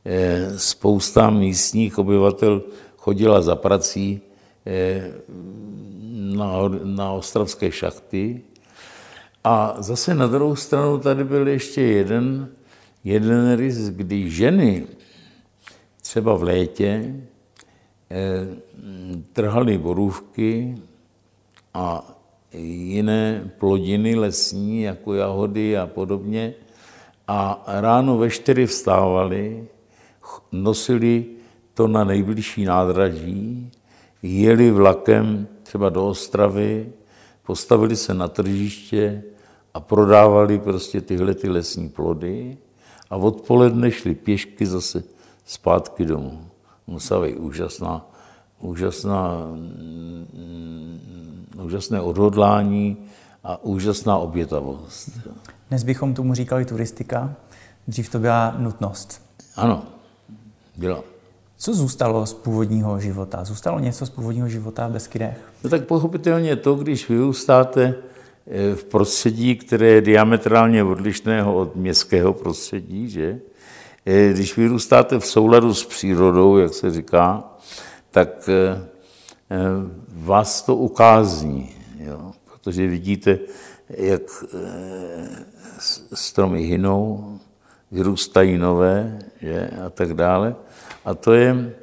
eh, 0.06 0.60
spousta 0.60 1.30
místních 1.30 1.98
obyvatel 1.98 2.62
chodila 2.98 3.42
za 3.42 3.56
prací 3.56 4.22
eh, 4.66 5.12
na, 6.36 6.52
na 6.84 7.12
ostravské 7.12 7.72
šachty 7.72 8.42
a 9.44 9.76
zase 9.80 10.16
na 10.16 10.28
druhou 10.28 10.56
stranu 10.56 10.98
tady 11.00 11.24
byl 11.24 11.48
ještě 11.48 11.82
jeden, 11.82 12.50
jeden 13.04 13.56
rys, 13.56 13.90
kdy 13.90 14.30
ženy 14.30 14.88
třeba 16.02 16.36
v 16.36 16.44
létě 16.44 17.16
eh, 18.12 18.48
trhaly 19.34 19.78
borůvky 19.78 20.78
a 21.74 22.16
jiné 22.54 23.52
plodiny 23.58 24.16
lesní, 24.16 24.82
jako 24.82 25.14
jahody 25.14 25.78
a 25.78 25.88
podobně. 25.88 26.54
A 27.28 27.64
ráno 27.68 28.18
ve 28.18 28.30
čtyři 28.30 28.66
vstávali, 28.66 29.68
nosili 30.52 31.26
to 31.74 31.88
na 31.88 32.04
nejbližší 32.04 32.66
nádraží, 32.66 33.72
jeli 34.22 34.72
vlakem 34.72 35.48
třeba 35.64 35.90
do 35.90 36.08
Ostravy, 36.08 36.92
postavili 37.46 37.96
se 37.96 38.14
na 38.14 38.28
tržiště 38.28 39.24
a 39.74 39.80
prodávali 39.80 40.60
prostě 40.60 41.02
tyhle 41.02 41.34
ty 41.34 41.50
lesní 41.50 41.90
plody 41.90 42.58
a 43.10 43.16
odpoledne 43.16 43.92
šli 43.92 44.16
pěšky 44.16 44.66
zase 44.66 45.04
zpátky 45.46 46.06
domů. 46.06 46.49
Musela 46.90 47.26
být 47.26 47.36
úžasná, 47.36 48.06
úžasná, 48.60 49.38
mm, 49.54 51.00
úžasné 51.64 52.02
odhodlání 52.02 52.98
a 53.44 53.64
úžasná 53.64 54.18
obětavost. 54.18 55.10
Dnes 55.70 55.84
bychom 55.84 56.14
tomu 56.14 56.34
říkali 56.34 56.66
turistika, 56.66 57.34
dřív 57.88 58.10
to 58.10 58.20
byla 58.20 58.56
nutnost. 58.58 59.22
Ano, 59.56 59.84
byla. 60.78 61.04
Co 61.58 61.74
zůstalo 61.74 62.26
z 62.26 62.34
původního 62.34 63.00
života? 63.00 63.44
Zůstalo 63.44 63.80
něco 63.80 64.06
z 64.06 64.10
původního 64.10 64.50
života 64.50 64.88
v 64.88 64.92
Beskydech? 64.92 65.38
No 65.64 65.70
tak 65.70 65.86
pochopitelně 65.86 66.56
to, 66.56 66.76
když 66.76 67.10
vyrůstáte 67.10 67.96
eh, 68.48 68.76
v 68.76 68.84
prostředí, 68.84 69.56
které 69.56 69.88
je 69.88 70.02
diametrálně 70.02 70.84
odlišného 70.84 71.56
od 71.56 71.76
městského 71.76 72.34
prostředí, 72.34 73.10
že? 73.10 73.40
Eh, 74.06 74.34
když 74.34 74.58
vyrůstáte 74.58 75.20
v 75.20 75.26
souladu 75.26 75.74
s 75.74 75.86
přírodou, 75.86 76.58
jak 76.58 76.74
se 76.74 76.92
říká, 76.92 77.44
tak 78.12 78.50
eh, 78.50 78.82
vás 80.08 80.62
to 80.62 80.76
ukázní, 80.76 81.70
jo? 82.00 82.32
protože 82.46 82.88
vidíte, 82.88 83.40
jak 83.90 84.22
stromy 86.14 86.64
hynou, 86.64 87.40
vyrůstají 87.92 88.58
nové 88.58 89.20
že? 89.42 89.70
a 89.86 89.90
tak 89.90 90.14
dále. 90.14 90.56
A 91.06 91.14
to 91.14 91.34
je, 91.34 91.74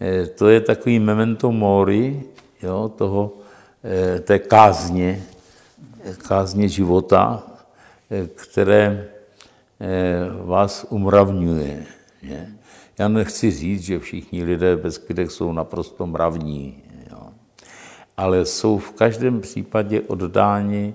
eh, 0.00 0.26
to 0.26 0.48
je 0.48 0.60
takový 0.60 0.98
memento 0.98 1.52
mori, 1.52 2.22
jo, 2.62 2.92
toho, 2.96 3.32
eh, 3.84 4.20
té 4.20 4.38
kázně, 4.38 5.22
kázně 6.28 6.68
života, 6.68 7.42
eh, 8.10 8.26
které 8.26 9.08
vás 10.44 10.86
umravňuje. 10.90 11.86
Je. 12.22 12.48
Já 12.98 13.08
nechci 13.08 13.50
říct, 13.50 13.82
že 13.82 13.98
všichni 13.98 14.44
lidé 14.44 14.76
bez 14.76 14.98
kydech 14.98 15.30
jsou 15.30 15.52
naprosto 15.52 16.06
mravní, 16.06 16.82
jo. 17.10 17.28
ale 18.16 18.44
jsou 18.44 18.78
v 18.78 18.92
každém 18.92 19.40
případě 19.40 20.00
oddáni 20.00 20.94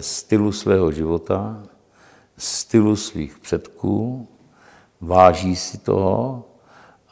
stylu 0.00 0.52
svého 0.52 0.92
života, 0.92 1.62
stylu 2.38 2.96
svých 2.96 3.38
předků, 3.38 4.28
váží 5.00 5.56
si 5.56 5.78
toho 5.78 6.44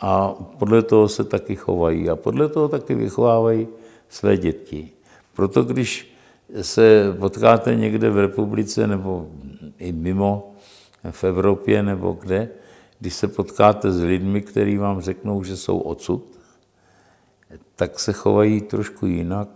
a 0.01 0.35
podle 0.59 0.83
toho 0.83 1.09
se 1.09 1.25
taky 1.25 1.57
chovají 1.57 2.11
a 2.11 2.17
podle 2.17 2.49
toho 2.49 2.69
taky 2.69 2.95
vychovávají 2.95 3.69
své 4.09 4.37
děti. 4.37 4.91
Proto 5.35 5.63
když 5.63 6.13
se 6.63 7.17
potkáte 7.19 7.75
někde 7.75 8.11
v 8.11 8.19
republice 8.19 8.87
nebo 8.87 9.29
i 9.79 9.93
mimo, 9.93 10.56
v 11.11 11.25
Evropě 11.25 11.83
nebo 11.83 12.13
kde, 12.13 12.49
když 13.01 13.15
se 13.15 13.29
potkáte 13.29 13.93
s 13.93 14.03
lidmi, 14.03 14.43
kteří 14.43 14.77
vám 14.77 15.01
řeknou, 15.01 15.45
že 15.45 15.57
jsou 15.57 15.79
odsud, 15.79 16.39
tak 17.77 18.01
se 18.01 18.13
chovají 18.13 18.61
trošku 18.61 19.07
jinak 19.07 19.49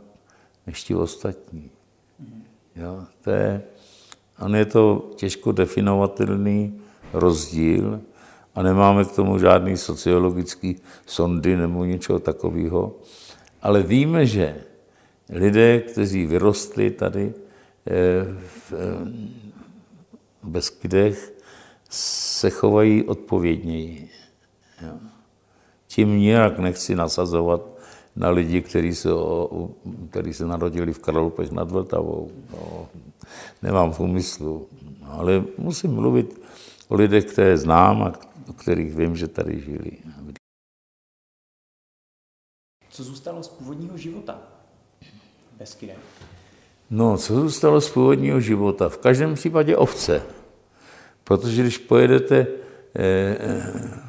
než 0.66 0.84
ti 0.84 0.94
ostatní. 0.94 1.70
Jo, 2.76 3.04
to 3.24 3.30
je, 3.30 3.62
on 4.40 4.56
je 4.56 4.64
to 4.64 5.10
těžko 5.16 5.52
definovatelný 5.52 6.80
rozdíl, 7.12 8.00
a 8.54 8.62
nemáme 8.62 9.04
k 9.04 9.12
tomu 9.12 9.38
žádný 9.38 9.76
sociologický 9.76 10.76
sondy 11.06 11.56
nebo 11.56 11.84
něčeho 11.84 12.18
takového. 12.18 12.96
Ale 13.62 13.82
víme, 13.82 14.26
že 14.26 14.56
lidé, 15.30 15.80
kteří 15.80 16.26
vyrostli 16.26 16.90
tady 16.90 17.34
eh, 17.86 18.26
v 20.42 20.48
Beskydech, 20.48 21.32
se 21.90 22.50
chovají 22.50 23.04
odpovědněji. 23.04 24.10
Tím 25.86 26.18
nijak 26.18 26.58
nechci 26.58 26.94
nasazovat 26.94 27.60
na 28.16 28.30
lidi, 28.30 28.62
kteří 28.62 28.94
se, 28.94 29.08
kteří 30.10 30.34
se 30.34 30.46
narodili 30.46 30.92
v 30.92 30.98
Kralupech 30.98 31.50
nad 31.50 31.70
Vltavou. 31.70 32.30
No, 32.52 32.88
nemám 33.62 33.92
v 33.92 34.00
úmyslu, 34.00 34.68
ale 35.04 35.44
musím 35.58 35.94
mluvit 35.94 36.40
o 36.88 36.94
lidech, 36.94 37.24
které 37.24 37.58
znám 37.58 38.02
a 38.02 38.12
o 38.48 38.52
kterých 38.52 38.94
vím, 38.94 39.16
že 39.16 39.28
tady 39.28 39.60
žili. 39.60 39.92
Co 42.90 43.04
zůstalo 43.04 43.42
z 43.42 43.48
původního 43.48 43.98
života 43.98 44.42
Beskydem? 45.58 45.98
No, 46.90 47.16
co 47.18 47.34
zůstalo 47.34 47.80
z 47.80 47.90
původního 47.90 48.40
života? 48.40 48.88
V 48.88 48.98
každém 48.98 49.34
případě 49.34 49.76
ovce. 49.76 50.22
Protože 51.24 51.62
když 51.62 51.78
pojedete 51.78 52.46
eh, 52.94 53.36
eh 53.40 54.00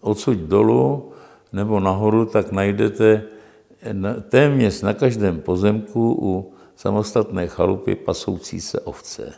odsud 0.00 0.38
dolů 0.38 1.12
nebo 1.52 1.80
nahoru, 1.80 2.26
tak 2.26 2.52
najdete 2.52 3.22
na, 3.92 4.14
téměř 4.14 4.82
na 4.82 4.94
každém 4.94 5.40
pozemku 5.40 6.18
u 6.22 6.54
samostatné 6.76 7.46
chalupy 7.46 7.94
pasoucí 7.94 8.60
se 8.60 8.80
ovce. 8.80 9.32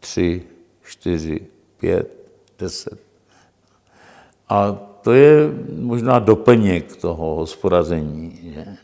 Tři, 0.00 0.42
čtyři, 0.82 1.46
pět, 1.78 2.12
deset. 2.58 2.98
A 4.48 4.72
to 5.02 5.12
je 5.12 5.50
možná 5.78 6.18
doplněk 6.18 6.96
toho 6.96 7.34
hospodaření. 7.34 8.52
Že? 8.54 8.76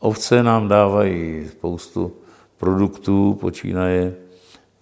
Ovce 0.00 0.42
nám 0.42 0.68
dávají 0.68 1.48
spoustu 1.48 2.12
produktů, 2.56 3.38
počínaje 3.40 4.16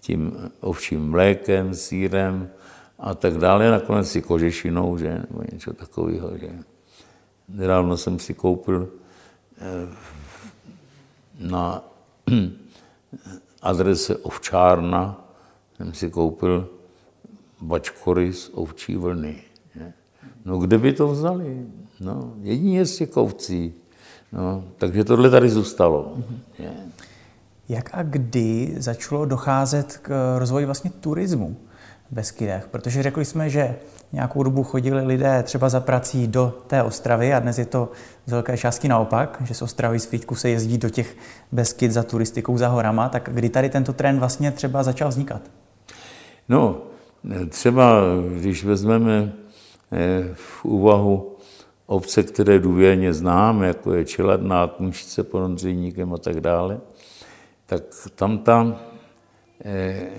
tím 0.01 0.37
ovčím 0.61 1.11
mlékem, 1.11 1.75
sírem 1.75 2.51
a 2.99 3.15
tak 3.15 3.39
dále. 3.39 3.71
Nakonec 3.71 4.11
si 4.11 4.23
kožešinou, 4.23 4.99
že, 4.99 5.23
nebo 5.31 5.43
něco 5.53 5.73
takového. 5.73 6.39
Že. 6.39 6.49
Nedávno 7.49 7.97
jsem 7.97 8.19
si 8.19 8.35
koupil 8.35 8.89
eh, 9.59 9.95
na 11.41 11.85
adrese 13.63 14.17
ovčárna, 14.17 15.29
jsem 15.77 15.95
si 15.95 16.11
koupil 16.11 16.69
bačkory 17.61 18.33
z 18.33 18.51
ovčí 18.55 18.97
vlny. 18.97 19.43
No 20.45 20.59
kde 20.59 20.79
by 20.79 20.93
to 20.93 21.09
vzali? 21.09 21.67
No, 22.01 22.35
jedině 22.43 22.87
z 22.87 22.97
těch 22.97 23.17
ovcí. 23.17 23.75
No, 24.33 24.65
takže 24.79 25.05
tohle 25.05 25.31
tady 25.31 25.49
zůstalo. 25.49 26.13
Mm-hmm. 26.17 26.69
Jak 27.69 27.91
a 27.93 28.03
kdy 28.03 28.75
začalo 28.79 29.25
docházet 29.25 29.99
k 30.03 30.39
rozvoji 30.39 30.67
vlastně 30.67 30.91
turismu 30.91 31.57
v 32.11 32.15
Beskydech? 32.15 32.69
Protože 32.71 33.03
řekli 33.03 33.25
jsme, 33.25 33.51
že 33.51 33.77
nějakou 34.13 34.43
dobu 34.43 34.63
chodili 34.63 35.05
lidé 35.05 35.43
třeba 35.43 35.69
za 35.69 35.81
prací 35.81 36.27
do 36.27 36.59
té 36.67 36.83
Ostravy 36.83 37.35
a 37.35 37.41
dnes 37.41 37.59
je 37.59 37.65
to 37.65 37.93
z 38.27 38.33
velké 38.33 38.57
části 38.57 38.89
naopak, 38.89 39.43
že 39.45 39.55
z 39.55 39.63
Ostravy 39.63 40.01
z 40.01 40.07
Frýdku 40.07 40.35
se 40.35 40.49
jezdí 40.49 40.79
do 40.79 40.91
těch 40.91 41.17
Beskyd 41.53 41.93
za 41.93 42.03
turistikou 42.03 42.59
za 42.59 42.69
horama, 42.69 43.09
tak 43.09 43.29
kdy 43.33 43.49
tady 43.49 43.71
tento 43.71 43.93
trend 43.93 44.19
vlastně 44.19 44.53
třeba 44.53 44.83
začal 44.83 45.09
vznikat? 45.09 45.43
No, 46.49 46.81
třeba 47.49 48.01
když 48.39 48.65
vezmeme 48.65 49.33
eh, 49.93 50.25
v 50.35 50.65
úvahu 50.65 51.37
obce, 51.87 52.23
které 52.23 52.59
důvěrně 52.59 53.13
znám, 53.13 53.63
jako 53.63 53.95
je 53.95 54.05
Čeladná, 54.05 54.67
Tmušice 54.67 55.23
pod 55.23 55.39
Ondřejníkem 55.45 56.15
a 56.15 56.19
tak 56.19 56.41
dále, 56.41 56.81
tak 57.67 57.83
tam 58.15 58.39
ta 58.39 58.81
eh, 59.65 60.11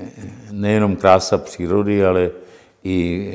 nejenom 0.52 0.96
krása 0.96 1.38
přírody, 1.38 2.06
ale 2.06 2.32
i 2.84 3.34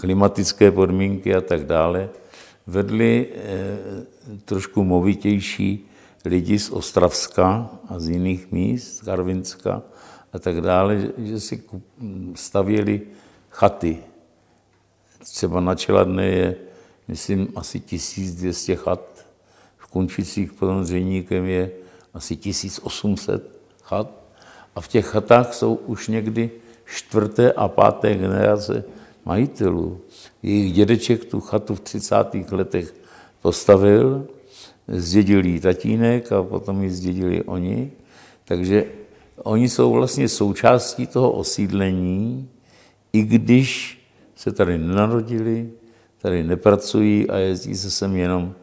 klimatické 0.00 0.70
podmínky 0.70 1.34
a 1.34 1.40
tak 1.40 1.64
dále, 1.64 2.08
vedly 2.66 3.26
eh, 3.34 3.78
trošku 4.44 4.84
movitější 4.84 5.88
lidi 6.24 6.58
z 6.58 6.70
Ostravska 6.70 7.70
a 7.88 7.98
z 7.98 8.08
jiných 8.08 8.52
míst, 8.52 8.96
z 8.96 9.00
Karvinska 9.00 9.82
a 10.32 10.38
tak 10.38 10.60
dále, 10.60 11.08
že 11.18 11.40
si 11.40 11.62
stavěli 12.34 13.00
chaty. 13.50 13.98
Třeba 15.18 15.60
na 15.60 15.74
Čeladné 15.74 16.26
je 16.26 16.56
myslím, 17.08 17.48
asi 17.56 17.80
1200 17.80 18.76
chat. 18.76 19.26
V 19.76 19.86
Kunčicích 19.86 20.52
pod 20.52 20.66
Ondřejníkem 20.66 21.44
je 21.46 21.70
asi 22.14 22.36
1800 22.36 23.60
chat. 23.82 24.10
A 24.76 24.80
v 24.80 24.88
těch 24.88 25.06
chatách 25.06 25.54
jsou 25.54 25.74
už 25.74 26.08
někdy 26.08 26.50
čtvrté 26.94 27.52
a 27.52 27.68
páté 27.68 28.14
generace 28.14 28.84
majitelů. 29.24 30.00
Jejich 30.42 30.72
dědeček 30.72 31.24
tu 31.24 31.40
chatu 31.40 31.74
v 31.74 31.80
30. 31.80 32.14
letech 32.50 32.94
postavil, 33.42 34.26
zdědil 34.88 35.46
jí 35.46 35.60
tatínek 35.60 36.32
a 36.32 36.42
potom 36.42 36.82
ji 36.82 36.90
zdědili 36.90 37.42
oni. 37.42 37.92
Takže 38.44 38.84
oni 39.42 39.68
jsou 39.68 39.92
vlastně 39.92 40.28
součástí 40.28 41.06
toho 41.06 41.32
osídlení, 41.32 42.48
i 43.12 43.22
když 43.22 43.98
se 44.36 44.52
tady 44.52 44.78
nenarodili, 44.78 45.70
tady 46.22 46.44
nepracují 46.44 47.30
a 47.30 47.36
jezdí 47.36 47.74
se 47.74 47.90
sem 47.90 48.16
jenom, 48.16 48.54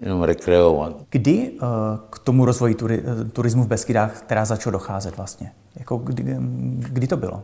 jenom 0.00 0.22
rekreovat. 0.22 0.96
Kdy 1.10 1.50
uh, 1.50 1.68
k 2.10 2.18
tomu 2.18 2.44
rozvoji 2.44 2.74
turi, 2.74 3.02
eh, 3.04 3.24
turismu 3.24 3.62
v 3.62 3.68
Beskydách 3.68 4.18
která 4.18 4.44
začal 4.44 4.72
docházet 4.72 5.16
vlastně? 5.16 5.52
Jako 5.76 5.96
kdy, 5.96 6.36
kdy 6.78 7.06
to 7.06 7.16
bylo? 7.16 7.42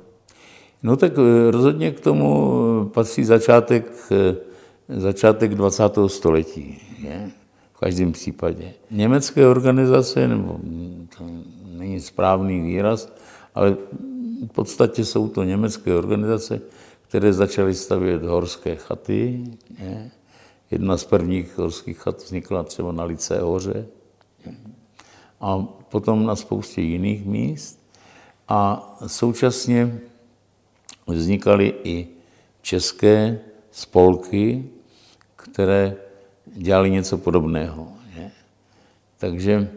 No 0.83 0.97
tak 0.97 1.13
eh, 1.19 1.51
rozhodně 1.51 1.91
k 1.91 2.01
tomu 2.01 2.91
patří 2.95 3.25
začátek, 3.25 4.13
začátek 4.89 5.55
20. 5.55 5.83
století. 6.07 6.79
Je? 7.03 7.31
V 7.73 7.81
každém 7.81 8.13
případě. 8.13 8.73
Německé 8.91 9.47
organizace, 9.47 10.29
nebo 10.29 10.61
to 11.19 11.25
není 11.65 12.01
správný 12.01 12.61
výraz, 12.61 13.13
ale 13.55 13.77
v 14.49 14.53
podstatě 14.53 15.05
jsou 15.05 15.29
to 15.29 15.45
německé 15.45 15.95
organizace, 15.95 16.61
které 17.11 17.33
začaly 17.33 17.75
stavět 17.75 18.23
horské 18.23 18.77
chaty. 18.77 19.45
Je. 19.79 20.11
Jedna 20.71 20.97
z 20.97 21.05
prvních 21.05 21.59
horských 21.59 21.99
chat 21.99 22.23
vznikla 22.23 22.63
třeba 22.63 22.93
na 22.93 23.05
Lice 23.05 23.41
hoře 23.41 23.87
a 25.41 25.59
potom 25.91 26.27
na 26.27 26.37
spoustě 26.37 26.81
jiných 26.81 27.27
míst. 27.27 27.83
A 28.49 28.91
současně 29.07 30.01
vznikaly 31.07 31.75
i 31.85 32.09
české 32.63 33.41
spolky, 33.71 34.65
které 35.37 35.97
dělali 36.47 36.91
něco 36.91 37.19
podobného. 37.19 37.89
Takže 39.19 39.71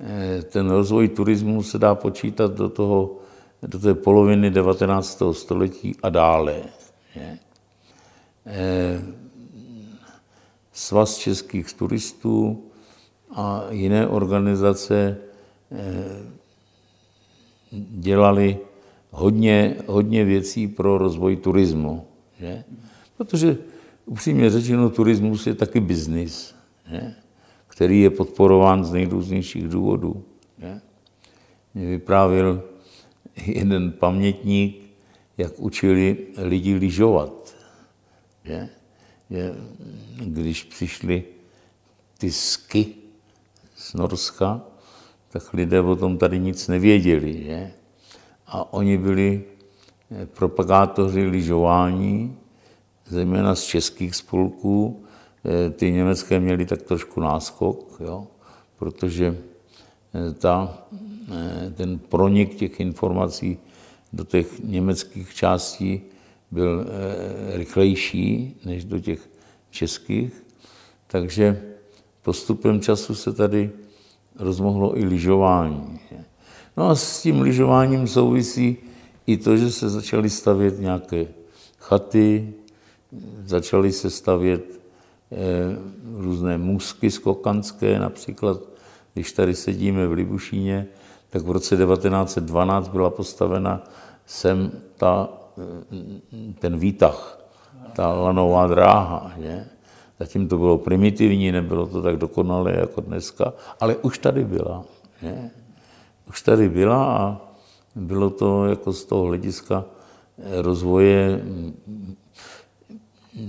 eh, 0.00 0.42
ten 0.42 0.70
rozvoj 0.70 1.08
turismu 1.08 1.62
se 1.62 1.78
dá 1.78 1.94
počítat 1.94 2.54
do 2.54 2.68
toho 2.68 3.20
do 3.62 3.78
té 3.78 3.94
poloviny 3.94 4.50
19. 4.50 5.22
století 5.32 5.96
a 6.02 6.08
dále. 6.08 6.62
Je. 7.16 7.38
Eh, 8.46 9.02
Svaz 10.72 11.16
českých 11.16 11.72
turistů 11.72 12.64
a 13.34 13.64
jiné 13.70 14.06
organizace 14.06 15.16
eh, 15.72 16.40
dělali 17.90 18.58
hodně, 19.10 19.76
hodně 19.86 20.24
věcí 20.24 20.68
pro 20.68 20.98
rozvoj 20.98 21.36
turismu. 21.36 22.06
Že? 22.40 22.64
Protože 23.16 23.58
upřímně 24.06 24.50
řečeno, 24.50 24.90
turismus 24.90 25.46
je 25.46 25.54
taky 25.54 25.80
biznis, 25.80 26.54
že? 26.90 27.14
který 27.68 28.00
je 28.00 28.10
podporován 28.10 28.84
z 28.84 28.92
nejrůznějších 28.92 29.68
důvodů. 29.68 30.24
Že? 30.58 30.80
Mě 31.74 31.86
vyprávěl 31.86 32.62
jeden 33.46 33.92
pamětník, 33.92 34.90
jak 35.38 35.58
učili 35.58 36.16
lidi 36.36 36.74
lyžovat. 36.74 37.54
Že? 38.44 38.68
Že 39.30 39.54
když 40.24 40.62
přišli 40.62 41.24
ty 42.18 42.32
sky 42.32 42.86
z 43.76 43.94
Norska, 43.94 44.60
tak 45.28 45.52
lidé 45.52 45.80
o 45.80 45.96
tom 45.96 46.18
tady 46.18 46.38
nic 46.38 46.68
nevěděli. 46.68 47.44
Že? 47.44 47.72
A 48.46 48.72
oni 48.72 48.98
byli 48.98 49.44
eh, 50.10 50.26
propagátoři 50.26 51.22
lyžování, 51.22 52.36
zejména 53.06 53.54
z 53.54 53.64
českých 53.64 54.14
spolků. 54.14 55.04
Eh, 55.44 55.70
ty 55.70 55.92
německé 55.92 56.40
měly 56.40 56.66
tak 56.66 56.82
trošku 56.82 57.20
náskok, 57.20 57.96
jo? 58.00 58.26
protože 58.78 59.38
eh, 60.14 60.34
ta 60.34 60.78
ten 61.74 61.98
pronik 61.98 62.54
těch 62.54 62.80
informací 62.80 63.58
do 64.12 64.24
těch 64.24 64.64
německých 64.64 65.34
částí 65.34 66.00
byl 66.50 66.86
eh, 66.86 67.56
rychlejší 67.56 68.56
než 68.64 68.84
do 68.84 69.00
těch 69.00 69.28
českých. 69.70 70.44
Takže 71.06 71.62
postupem 72.22 72.80
času 72.80 73.14
se 73.14 73.32
tady 73.32 73.70
rozmohlo 74.38 74.98
i 74.98 75.04
lyžování. 75.04 76.00
No 76.76 76.88
a 76.88 76.94
s 76.94 77.22
tím 77.22 77.40
lyžováním 77.40 78.06
souvisí 78.06 78.76
i 79.26 79.36
to, 79.36 79.56
že 79.56 79.70
se 79.70 79.88
začaly 79.88 80.30
stavět 80.30 80.80
nějaké 80.80 81.26
chaty, 81.78 82.52
začaly 83.44 83.92
se 83.92 84.10
stavět 84.10 84.64
eh, 84.70 85.36
různé 86.16 86.58
můzky 86.58 87.10
skokanské, 87.10 87.98
například 87.98 88.60
když 89.14 89.32
tady 89.32 89.54
sedíme 89.54 90.06
v 90.06 90.12
Libušíně, 90.12 90.86
tak 91.30 91.42
v 91.42 91.50
roce 91.50 91.76
1912 91.76 92.88
byla 92.88 93.10
postavena 93.10 93.84
sem 94.26 94.70
ta, 94.96 95.28
ten 96.58 96.78
výtah, 96.78 97.38
ta 97.92 98.12
lanová 98.12 98.66
dráha. 98.66 99.32
Že? 99.38 99.66
Zatím 100.20 100.48
to 100.48 100.58
bylo 100.58 100.78
primitivní, 100.78 101.52
nebylo 101.52 101.86
to 101.86 102.02
tak 102.02 102.16
dokonalé 102.16 102.76
jako 102.76 103.00
dneska, 103.00 103.52
ale 103.80 103.96
už 103.96 104.18
tady 104.18 104.44
byla. 104.44 104.84
Že? 105.22 105.50
Už 106.28 106.42
tady 106.42 106.68
byla 106.68 107.16
a 107.16 107.40
bylo 107.94 108.30
to 108.30 108.66
jako 108.66 108.92
z 108.92 109.04
toho 109.04 109.24
hlediska 109.24 109.84
rozvoje 110.60 111.44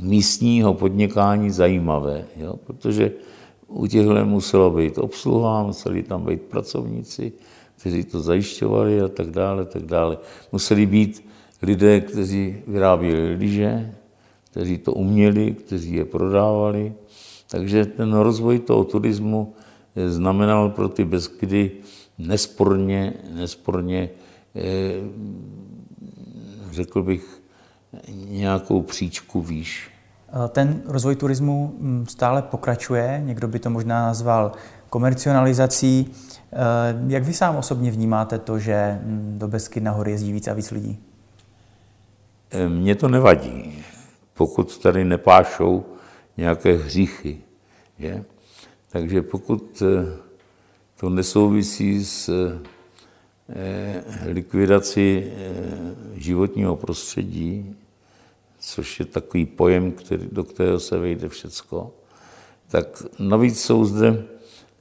místního 0.01 0.73
podnikání 0.73 1.51
zajímavé, 1.51 2.25
jo? 2.37 2.55
protože 2.65 3.11
u 3.67 3.87
těchto 3.87 4.25
muselo 4.25 4.71
být 4.71 4.97
obsluha, 4.97 5.63
museli 5.63 6.03
tam 6.03 6.25
být 6.25 6.41
pracovníci, 6.41 7.33
kteří 7.81 8.03
to 8.03 8.21
zajišťovali 8.21 9.01
a 9.01 9.07
tak 9.07 9.33
dále, 9.33 9.65
tak 9.65 9.89
dále. 9.89 10.17
Museli 10.51 10.85
být 10.85 11.25
lidé, 11.61 12.01
kteří 12.01 12.61
vyráběli 12.67 13.35
lyže, 13.35 13.95
kteří 14.51 14.77
to 14.77 14.93
uměli, 14.93 15.51
kteří 15.65 15.93
je 15.93 16.05
prodávali. 16.05 16.93
Takže 17.49 17.85
ten 17.85 18.13
rozvoj 18.13 18.59
toho 18.59 18.83
turismu 18.83 19.53
znamenal 20.07 20.69
pro 20.69 20.89
ty 20.89 21.05
Beskydy 21.05 21.71
nesporně, 22.17 23.13
nesporně, 23.33 24.09
eh, 24.55 24.61
řekl 26.71 27.03
bych, 27.03 27.41
nějakou 28.29 28.81
příčku 28.81 29.41
výš. 29.41 29.91
Ten 30.49 30.81
rozvoj 30.85 31.15
turismu 31.15 31.75
mm, 31.79 32.05
stále 32.09 32.41
pokračuje, 32.41 33.21
někdo 33.25 33.47
by 33.47 33.59
to 33.59 33.69
možná 33.69 34.05
nazval 34.05 34.51
komercionalizací. 34.89 36.13
Jak 37.07 37.23
vy 37.23 37.33
sám 37.33 37.55
osobně 37.55 37.91
vnímáte 37.91 38.39
to, 38.39 38.59
že 38.59 38.99
mm, 39.03 39.35
do 39.37 39.47
Besky 39.47 39.79
nahory 39.79 40.11
jezdí 40.11 40.33
víc 40.33 40.47
a 40.47 40.53
víc 40.53 40.71
lidí? 40.71 40.99
Mně 42.67 42.95
to 42.95 43.07
nevadí, 43.07 43.83
pokud 44.33 44.77
tady 44.77 45.05
nepášou 45.05 45.85
nějaké 46.37 46.73
hříchy. 46.73 47.37
Je? 47.99 48.23
Takže 48.89 49.21
pokud 49.21 49.81
eh, 49.81 50.17
to 50.99 51.09
nesouvisí 51.09 52.05
s 52.05 52.29
eh, 53.49 54.03
likvidací 54.25 55.23
eh, 55.23 55.31
životního 56.13 56.75
prostředí, 56.75 57.75
což 58.59 58.99
je 58.99 59.05
takový 59.05 59.45
pojem, 59.45 59.91
který, 59.91 60.29
do 60.31 60.43
kterého 60.43 60.79
se 60.79 60.97
vejde 60.97 61.29
všecko, 61.29 61.91
tak 62.67 63.03
navíc 63.19 63.61
jsou 63.61 63.85
zde, 63.85 64.23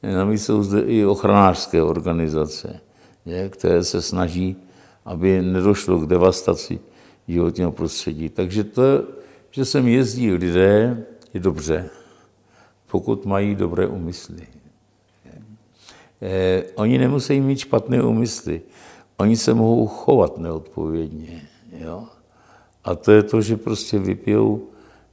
navíc 0.03 0.45
jsou 0.45 0.63
zde 0.63 0.81
i 0.81 1.05
ochranářské 1.05 1.83
organizace, 1.83 2.81
je, 3.27 3.49
které 3.49 3.85
se 3.85 4.03
snaží, 4.03 4.57
aby 5.05 5.43
nedošlo 5.43 5.99
k 5.99 6.07
devastaci 6.07 6.81
životního 7.29 7.73
prostředí. 7.73 8.29
Takže 8.29 8.65
to, 8.65 8.83
že 9.51 9.65
sem 9.65 9.89
jezdí 9.89 10.33
lidé, 10.33 11.05
je 11.35 11.41
dobře 11.41 11.91
pokud 12.91 13.27
mají 13.27 13.55
dobré 13.55 13.87
úmysly. 13.87 14.47
Eh, 16.23 16.63
oni 16.75 16.99
nemusí 16.99 17.41
mít 17.41 17.59
špatné 17.59 18.03
úmysly. 18.03 18.63
Oni 19.17 19.37
se 19.37 19.55
mohou 19.55 19.87
chovat 19.87 20.39
neodpovědně. 20.39 21.43
Jo? 21.79 22.05
A 22.85 22.95
to 22.95 23.13
je 23.13 23.23
to, 23.23 23.41
že 23.41 23.57
prostě 23.57 23.99
vypijou, 23.99 24.63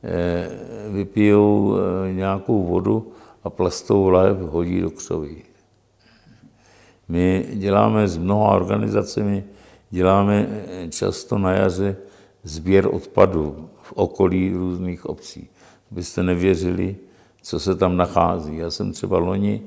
eh, 0.03 0.49
vypijou 0.89 1.75
eh, 1.77 2.13
nějakou 2.13 2.63
vodu 2.63 3.11
a 3.47 3.49
plastovou 3.49 4.09
lahev 4.09 4.37
hodí 4.37 4.81
do 4.81 4.89
křoví. 4.89 5.43
My 7.07 7.47
děláme 7.53 8.07
s 8.07 8.17
mnoha 8.17 8.55
organizacemi, 8.55 9.43
děláme 9.89 10.63
často 10.89 11.37
na 11.37 11.51
jaře 11.51 11.95
sběr 12.43 12.87
odpadů 12.87 13.69
v 13.81 13.93
okolí 13.93 14.53
různých 14.53 15.05
obcí. 15.05 15.49
Abyste 15.91 16.23
nevěřili, 16.23 16.95
co 17.41 17.59
se 17.59 17.75
tam 17.75 17.97
nachází. 17.97 18.57
Já 18.57 18.71
jsem 18.71 18.91
třeba 18.91 19.17
loni 19.17 19.61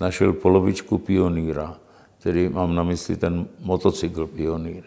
našel 0.00 0.32
polovičku 0.32 0.98
pionýra, 0.98 1.76
který 2.18 2.48
mám 2.48 2.74
na 2.74 2.82
mysli 2.82 3.16
ten 3.16 3.46
motocykl 3.60 4.26
pionýr. 4.26 4.82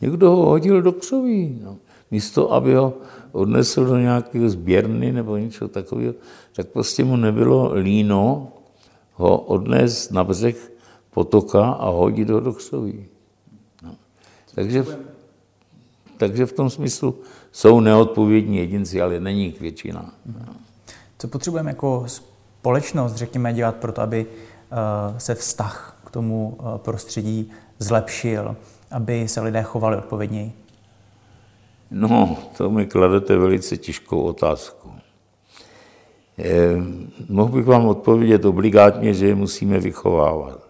Někdo 0.00 0.30
ho 0.30 0.46
hodil 0.46 0.82
do 0.82 0.92
křoví. 0.92 1.58
No. 1.62 1.76
Místo, 2.10 2.52
aby 2.52 2.74
ho 2.74 2.94
odnesl 3.32 3.84
do 3.84 3.96
nějaké 3.96 4.48
sběrny 4.48 5.12
nebo 5.12 5.36
něco 5.36 5.68
takového, 5.68 6.14
tak 6.52 6.68
prostě 6.68 7.04
mu 7.04 7.16
nebylo 7.16 7.72
líno 7.74 8.48
ho 9.12 9.38
odnést 9.38 10.10
na 10.10 10.24
břeh 10.24 10.72
potoka 11.10 11.68
a 11.68 11.88
hodit 11.88 12.30
ho 12.30 12.40
do 12.40 12.52
křoví. 12.52 13.06
No. 13.82 13.94
Takže, 14.54 14.84
takže 16.16 16.46
v 16.46 16.52
tom 16.52 16.70
smyslu 16.70 17.14
jsou 17.52 17.80
neodpovědní 17.80 18.56
jedinci, 18.56 19.02
ale 19.02 19.20
není 19.20 19.44
jich 19.44 19.60
většina. 19.60 20.14
No. 20.26 20.54
Co 21.18 21.28
potřebujeme 21.28 21.70
jako 21.70 22.04
společnost, 22.06 23.14
řekněme, 23.14 23.52
dělat 23.52 23.76
pro 23.76 23.92
to, 23.92 24.02
aby 24.02 24.26
eh, 24.26 25.20
se 25.20 25.34
vztah 25.34 26.00
k 26.06 26.10
tomu 26.10 26.58
eh, 26.60 26.78
prostředí 26.78 27.50
zlepšil, 27.78 28.56
aby 28.90 29.28
se 29.28 29.40
lidé 29.40 29.62
chovali 29.62 29.96
odpovědněji? 29.96 30.52
No, 31.90 32.36
to 32.56 32.70
mi 32.70 32.86
kladete 32.86 33.36
velice 33.36 33.76
těžkou 33.76 34.22
otázku. 34.22 34.92
Eh, 36.38 36.76
mohl 37.28 37.52
bych 37.52 37.66
vám 37.66 37.86
odpovědět 37.86 38.44
obligátně, 38.44 39.14
že 39.14 39.26
je 39.26 39.34
musíme 39.34 39.78
vychovávat 39.80 40.68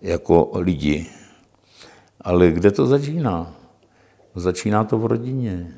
jako 0.00 0.50
lidi. 0.54 1.06
Ale 2.20 2.50
kde 2.50 2.70
to 2.70 2.86
začíná? 2.86 3.54
Začíná 4.34 4.84
to 4.84 4.98
v 4.98 5.06
rodině. 5.06 5.74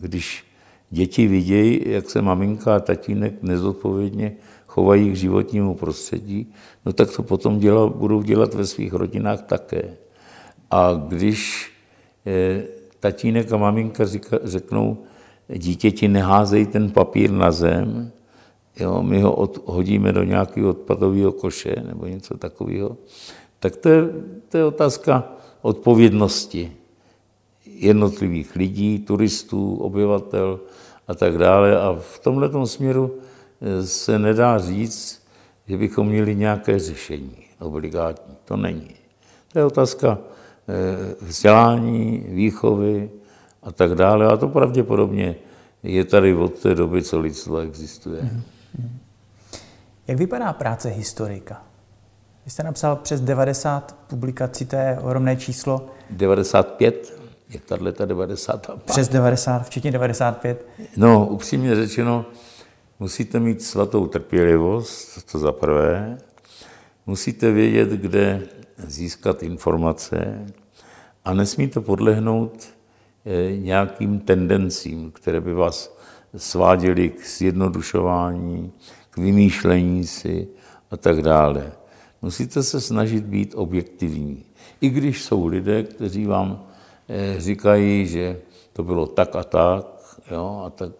Když 0.00 0.52
Děti 0.92 1.26
vidějí, 1.26 1.80
jak 1.86 2.10
se 2.10 2.22
maminka 2.22 2.76
a 2.76 2.80
tatínek 2.80 3.42
nezodpovědně 3.42 4.36
chovají 4.66 5.10
k 5.10 5.16
životnímu 5.16 5.74
prostředí, 5.74 6.52
no 6.86 6.92
tak 6.92 7.16
to 7.16 7.22
potom 7.22 7.58
děla, 7.58 7.86
budou 7.86 8.22
dělat 8.22 8.54
ve 8.54 8.66
svých 8.66 8.92
rodinách 8.92 9.42
také. 9.42 9.96
A 10.70 10.92
když 11.08 11.70
eh, 12.26 12.62
tatínek 13.02 13.52
a 13.52 13.56
maminka 13.56 14.06
říka, 14.06 14.38
řeknou, 14.44 14.98
dítěti 15.48 16.08
neházej 16.08 16.66
ten 16.66 16.90
papír 16.90 17.30
na 17.30 17.50
zem, 17.50 18.10
jo, 18.80 19.02
my 19.02 19.20
ho 19.22 19.34
od, 19.34 19.58
hodíme 19.64 20.12
do 20.12 20.22
nějakého 20.22 20.70
odpadového 20.70 21.32
koše 21.32 21.74
nebo 21.86 22.06
něco 22.06 22.38
takového, 22.38 22.96
tak 23.58 23.76
to 23.76 23.88
je, 23.88 24.02
to 24.48 24.58
je 24.58 24.64
otázka 24.64 25.32
odpovědnosti 25.62 26.72
jednotlivých 27.66 28.56
lidí, 28.56 28.98
turistů, 28.98 29.76
obyvatel 29.76 30.60
a 31.08 31.14
tak 31.14 31.38
dále. 31.38 31.80
A 31.80 31.98
v 32.00 32.18
tomhle 32.18 32.66
směru 32.66 33.18
eh, 33.60 33.86
se 33.86 34.18
nedá 34.18 34.58
říct, 34.58 35.26
že 35.66 35.76
bychom 35.76 36.06
měli 36.06 36.34
nějaké 36.34 36.78
řešení 36.78 37.36
obligátní. 37.58 38.34
To 38.44 38.56
není. 38.56 38.94
To 39.52 39.58
je 39.58 39.64
otázka 39.64 40.18
vzdělání, 41.20 42.26
výchovy 42.28 43.10
a 43.62 43.72
tak 43.72 43.94
dále. 43.94 44.26
A 44.26 44.36
to 44.36 44.48
pravděpodobně 44.48 45.34
je 45.82 46.04
tady 46.04 46.34
od 46.34 46.58
té 46.58 46.74
doby, 46.74 47.02
co 47.02 47.20
lidstvo 47.20 47.58
existuje. 47.58 48.30
Jak 50.06 50.18
vypadá 50.18 50.52
práce 50.52 50.88
historika? 50.88 51.62
Vy 52.44 52.50
jste 52.50 52.62
napsal 52.62 52.96
přes 52.96 53.20
90 53.20 53.96
publikací, 54.08 54.66
to 54.66 54.76
je 54.76 54.98
ohromné 55.02 55.36
číslo. 55.36 55.86
95? 56.10 57.22
je 57.54 57.60
tato 57.60 58.06
95. 58.06 58.82
Přes 58.82 59.08
90, 59.08 59.66
včetně 59.66 59.90
95? 59.90 60.66
No, 60.96 61.26
upřímně 61.26 61.74
řečeno, 61.74 62.26
musíte 63.00 63.40
mít 63.40 63.62
svatou 63.62 64.06
trpělivost, 64.06 65.32
to 65.32 65.38
za 65.38 65.52
prvé. 65.52 66.18
Musíte 67.06 67.50
vědět, 67.50 67.88
kde 67.88 68.42
získat 68.78 69.42
informace 69.42 70.46
a 71.24 71.34
nesmíte 71.34 71.80
podlehnout 71.80 72.68
eh, 73.24 73.56
nějakým 73.56 74.20
tendencím, 74.20 75.10
které 75.10 75.40
by 75.40 75.54
vás 75.54 75.96
sváděly 76.36 77.10
k 77.10 77.26
zjednodušování, 77.26 78.72
k 79.10 79.16
vymýšlení 79.16 80.06
si 80.06 80.48
a 80.90 80.96
tak 80.96 81.22
dále. 81.22 81.72
Musíte 82.22 82.62
se 82.62 82.80
snažit 82.80 83.24
být 83.24 83.54
objektivní. 83.56 84.44
I 84.80 84.88
když 84.88 85.22
jsou 85.22 85.46
lidé, 85.46 85.82
kteří 85.82 86.26
vám 86.26 86.72
Eh, 87.08 87.40
říkají, 87.40 88.06
že 88.06 88.40
to 88.72 88.82
bylo 88.82 89.06
tak 89.06 89.36
a 89.36 89.44
tak, 89.44 89.86
jo, 90.30 90.62
a 90.66 90.70
tak, 90.70 90.92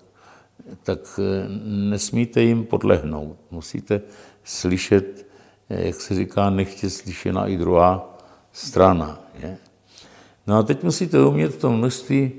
tak 0.83 0.99
eh, 1.19 1.49
nesmíte 1.65 2.43
jim 2.43 2.65
podlehnout. 2.65 3.37
Musíte 3.51 4.01
slyšet, 4.45 5.27
jak 5.71 6.01
se 6.01 6.15
říká, 6.15 6.51
nechtě 6.51 6.91
slyšena 6.91 7.47
i 7.47 7.57
druhá 7.57 8.19
strana. 8.53 9.21
Je? 9.43 9.59
No 10.47 10.59
a 10.59 10.63
teď 10.63 10.83
musíte 10.83 11.25
umět 11.25 11.59
to 11.59 11.71
množství 11.73 12.33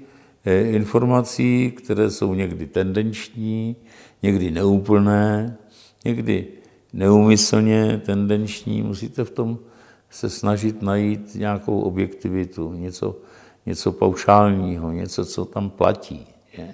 informací, 0.45 1.71
které 1.71 2.11
jsou 2.11 2.33
někdy 2.33 2.67
tendenční, 2.67 3.75
někdy 4.23 4.51
neúplné, 4.51 5.57
někdy 6.05 6.47
neumyslně 6.93 8.01
tendenční. 8.05 8.81
Musíte 8.81 9.23
v 9.23 9.29
tom 9.29 9.59
se 10.09 10.29
snažit 10.29 10.81
najít 10.81 11.35
nějakou 11.35 11.81
objektivitu, 11.81 12.73
něco, 12.73 13.15
něco 13.65 13.91
paušálního, 13.91 14.91
něco, 14.91 15.25
co 15.25 15.45
tam 15.45 15.69
platí. 15.69 16.27
Je? 16.57 16.73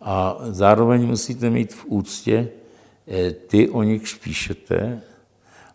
A 0.00 0.36
zároveň 0.50 1.06
musíte 1.06 1.50
mít 1.50 1.74
v 1.74 1.84
úctě 1.86 2.48
eh, 3.08 3.30
ty, 3.30 3.68
o 3.68 3.82
nich 3.82 4.02
píšete 4.24 5.02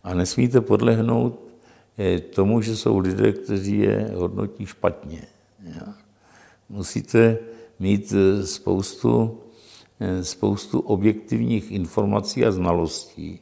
a 0.04 0.14
nesmíte 0.14 0.62
podlehnout 0.62 1.40
eh, 1.98 2.20
tomu, 2.20 2.62
že 2.62 2.76
jsou 2.76 2.98
lidé, 2.98 3.32
kteří 3.32 3.78
je 3.78 4.12
hodnotí 4.16 4.66
špatně. 4.66 5.22
Musíte 6.70 7.38
mít 7.80 8.14
eh, 8.14 8.46
spoustu, 8.48 9.40
spoustu 10.22 10.80
objektivních 10.80 11.72
informací 11.72 12.46
a 12.46 12.52
znalostí, 12.52 13.40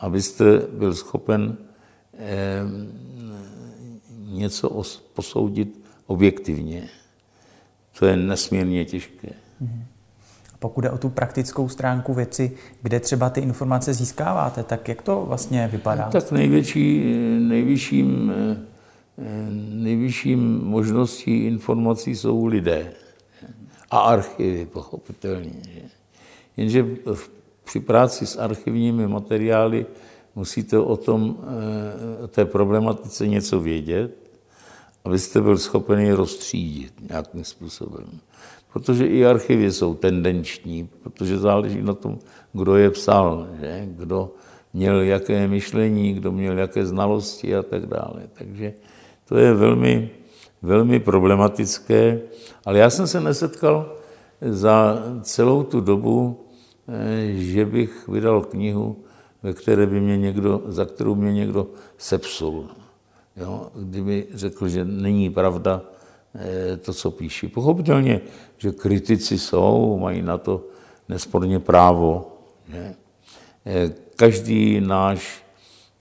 abyste 0.00 0.58
byl 0.58 0.94
schopen 0.94 1.56
něco 4.28 4.82
posoudit 5.14 5.80
objektivně. 6.06 6.88
To 7.98 8.06
je 8.06 8.16
nesmírně 8.16 8.84
těžké. 8.84 9.28
Pokud 10.58 10.80
jde 10.80 10.90
o 10.90 10.98
tu 10.98 11.08
praktickou 11.08 11.68
stránku 11.68 12.14
věci, 12.14 12.52
kde 12.82 13.00
třeba 13.00 13.30
ty 13.30 13.40
informace 13.40 13.94
získáváte, 13.94 14.62
tak 14.62 14.88
jak 14.88 15.02
to 15.02 15.24
vlastně 15.28 15.68
vypadá? 15.72 16.08
Tak 16.10 16.32
největší, 16.32 17.14
nejvyšším, 17.38 18.32
nejvyšším 19.72 20.60
možností 20.64 21.46
informací 21.46 22.16
jsou 22.16 22.46
lidé. 22.46 22.92
A 23.90 23.98
archivy, 23.98 24.66
pochopitelně. 24.66 25.52
Že? 25.74 25.80
Jenže 26.56 26.86
při 27.64 27.80
práci 27.80 28.26
s 28.26 28.36
archivními 28.36 29.08
materiály 29.08 29.86
musíte 30.34 30.78
o 30.78 30.96
tom, 30.96 31.36
o 32.24 32.26
té 32.28 32.44
problematice 32.44 33.26
něco 33.26 33.60
vědět, 33.60 34.16
abyste 35.04 35.40
byl 35.40 35.58
schopen 35.58 35.98
je 35.98 36.16
rozstřídit 36.16 36.92
nějakým 37.08 37.44
způsobem. 37.44 38.06
Protože 38.78 39.06
i 39.06 39.26
archivy 39.26 39.72
jsou 39.72 39.94
tendenční, 39.94 40.88
protože 41.02 41.38
záleží 41.38 41.82
na 41.82 41.94
tom, 41.94 42.18
kdo 42.52 42.76
je 42.76 42.90
psal, 42.90 43.46
že? 43.60 43.82
kdo 43.86 44.30
měl 44.72 45.00
jaké 45.02 45.48
myšlení, 45.48 46.14
kdo 46.14 46.32
měl 46.32 46.58
jaké 46.58 46.86
znalosti 46.86 47.56
a 47.56 47.62
tak 47.62 47.86
dále. 47.86 48.30
Takže 48.38 48.74
to 49.28 49.38
je 49.38 49.54
velmi, 49.54 50.10
velmi 50.62 51.00
problematické, 51.00 52.20
ale 52.64 52.78
já 52.78 52.90
jsem 52.90 53.06
se 53.06 53.20
nesetkal 53.20 53.98
za 54.40 55.02
celou 55.22 55.62
tu 55.62 55.80
dobu, 55.80 56.46
eh, 56.88 57.34
že 57.34 57.66
bych 57.66 58.08
vydal 58.08 58.46
knihu, 58.46 58.96
ve 59.42 59.52
které 59.52 59.86
by 59.86 60.00
mě 60.00 60.16
někdo, 60.16 60.62
za 60.66 60.84
kterou 60.84 61.14
mě 61.14 61.32
někdo 61.32 61.66
sepsul. 61.98 62.70
Jo? 63.36 63.74
Kdyby 63.74 64.26
řekl, 64.34 64.68
že 64.68 64.84
není 64.84 65.30
pravda 65.30 65.82
to, 66.82 66.94
co 66.94 67.10
píší. 67.10 67.48
Pochopitelně, 67.48 68.20
že 68.58 68.72
kritici 68.72 69.38
jsou, 69.38 69.98
mají 69.98 70.22
na 70.22 70.38
to 70.38 70.64
nesporně 71.08 71.58
právo. 71.58 72.36
Že? 72.68 72.94
Eh, 73.66 73.90
každý 74.16 74.80
náš 74.80 75.44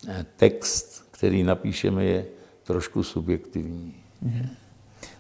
eh, 0.08 0.26
text, 0.36 1.04
který 1.12 1.44
napíšeme, 1.44 2.06
je 2.06 2.26
trošku 2.64 3.04
subjektivní. 3.04 3.96
Mm-hmm. 4.26 4.50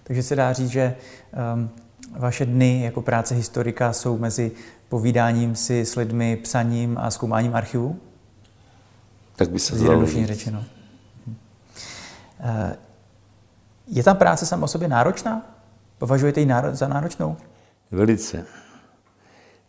Takže 0.04 0.24
se 0.24 0.36
dá 0.36 0.54
říct, 0.54 0.70
že 0.70 0.96
um, 1.54 1.70
vaše 2.12 2.46
dny 2.46 2.82
jako 2.84 3.02
práce 3.02 3.36
historika 3.36 3.94
jsou 3.94 4.18
mezi 4.18 4.52
povídáním 4.90 5.56
si 5.56 5.86
s 5.86 5.96
lidmi, 5.96 6.38
psaním 6.38 6.98
a 6.98 7.12
zkoumáním 7.12 7.56
archivu? 7.56 8.00
Tak 9.36 9.50
by 9.50 9.60
se 9.60 9.78
Zjednodušeně 9.78 10.28
řečeno. 10.28 10.64
Je 13.88 14.04
ta 14.04 14.14
práce 14.14 14.46
sama 14.46 14.64
o 14.64 14.68
sobě 14.68 14.88
náročná? 14.88 15.56
Považujete 15.98 16.42
ji 16.42 16.48
za 16.72 16.88
náročnou? 16.88 17.38
Velice. 17.92 18.46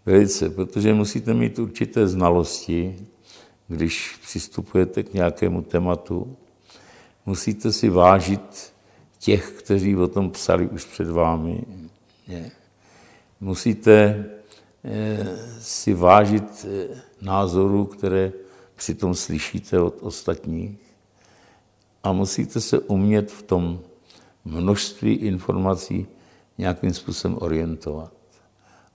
Velice, 0.06 0.50
protože 0.50 0.94
musíte 0.94 1.34
mít 1.34 1.58
určité 1.58 2.08
znalosti, 2.08 3.06
když 3.68 4.18
přistupujete 4.22 5.02
k 5.02 5.14
nějakému 5.14 5.62
tématu. 5.62 6.36
Musíte 7.26 7.72
si 7.72 7.88
vážit 7.88 8.72
těch, 9.18 9.50
kteří 9.50 9.96
o 9.96 10.08
tom 10.08 10.30
psali 10.30 10.66
už 10.66 10.84
před 10.84 11.08
vámi. 11.08 11.64
Musíte 13.40 14.24
eh, 14.84 15.26
si 15.60 15.94
vážit 15.94 16.66
eh, 16.68 17.02
názorů, 17.22 17.84
které 17.84 18.32
přitom 18.76 19.14
slyšíte 19.14 19.80
od 19.80 19.94
ostatních 20.00 20.78
a 22.02 22.12
musíte 22.12 22.60
se 22.60 22.78
umět 22.78 23.32
v 23.32 23.42
tom 23.42 23.80
množství 24.44 25.12
informací 25.14 26.06
nějakým 26.58 26.94
způsobem 26.94 27.38
orientovat. 27.40 28.12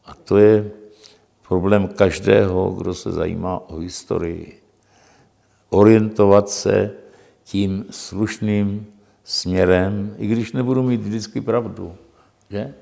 A 0.05 0.13
to 0.13 0.37
je 0.37 0.71
problém 1.47 1.87
každého, 1.87 2.69
kdo 2.69 2.93
se 2.93 3.11
zajímá 3.11 3.69
o 3.69 3.77
historii. 3.77 4.61
Orientovat 5.69 6.49
se 6.49 6.91
tím 7.43 7.85
slušným 7.89 8.87
směrem, 9.23 10.15
i 10.17 10.27
když 10.27 10.51
nebudu 10.51 10.83
mít 10.83 11.01
vždycky 11.01 11.41
pravdu, 11.41 11.95
že? 12.49 12.73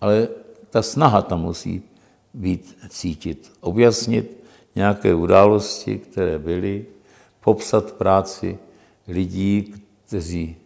ale 0.00 0.28
ta 0.70 0.82
snaha 0.82 1.22
tam 1.22 1.40
musí 1.40 1.82
být 2.34 2.78
cítit. 2.88 3.52
Objasnit 3.60 4.44
nějaké 4.74 5.14
události, 5.14 5.98
které 5.98 6.38
byly, 6.38 6.86
popsat 7.40 7.92
práci 7.92 8.58
lidí, 9.08 9.74
kteří 10.06 10.56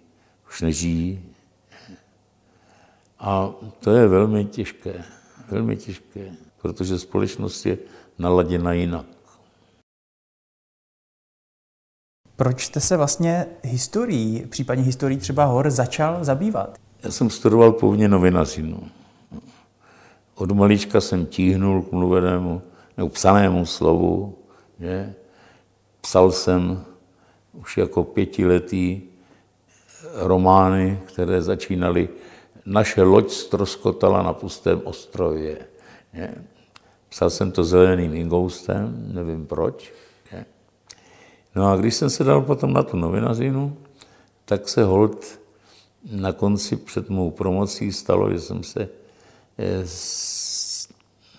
už 0.49 0.61
nežijí. 0.61 1.30
A 3.21 3.51
to 3.81 3.91
je 3.91 4.09
velmi 4.09 4.45
těžké, 4.45 5.05
velmi 5.51 5.77
těžké, 5.77 6.33
protože 6.63 6.99
společnost 6.99 7.67
je 7.67 7.79
naladěna 8.19 8.73
jinak. 8.73 9.07
Proč 12.37 12.65
jste 12.65 12.81
se 12.81 12.97
vlastně 12.97 13.47
historií, 13.63 14.47
případně 14.47 14.85
historií 14.85 15.19
třeba 15.19 15.45
hor, 15.45 15.71
začal 15.71 16.25
zabývat? 16.25 16.79
Já 17.03 17.11
jsem 17.11 17.31
studoval 17.31 17.73
původně 17.73 18.09
novinařinu. 18.09 18.89
Od 20.35 20.51
malička 20.51 21.01
jsem 21.01 21.27
tíhnul 21.27 21.83
k 21.83 21.93
mluvenému 21.93 22.63
nebo 22.97 23.09
psanému 23.09 23.67
slovu. 23.67 24.39
Že? 24.79 25.15
Psal 26.01 26.33
jsem 26.33 26.85
už 27.53 27.77
jako 27.77 28.05
pětiletý 28.05 29.03
romány, 30.15 31.01
které 31.07 31.43
začínaly 31.43 32.09
Naše 32.67 33.03
loď 33.03 33.31
stroskotala 33.31 34.23
na 34.23 34.33
pustém 34.33 34.81
ostrově. 34.85 35.59
Je. 36.13 36.35
Psal 37.09 37.31
jsem 37.31 37.53
to 37.53 37.65
zeleným 37.65 38.15
ingoustem, 38.15 39.11
nevím 39.15 39.47
proč. 39.47 39.93
Je. 40.33 40.45
No 41.55 41.71
a 41.71 41.77
když 41.77 41.95
jsem 41.95 42.11
se 42.11 42.25
dal 42.25 42.43
potom 42.43 42.73
na 42.73 42.83
tu 42.83 42.97
novinařinu, 42.97 43.77
tak 44.45 44.69
se 44.69 44.85
hold 44.85 45.41
na 46.13 46.33
konci 46.33 46.77
před 46.77 47.09
mou 47.09 47.31
promocí 47.31 47.93
stalo, 47.93 48.31
že 48.31 48.41
jsem 48.41 48.63
se, 48.63 48.89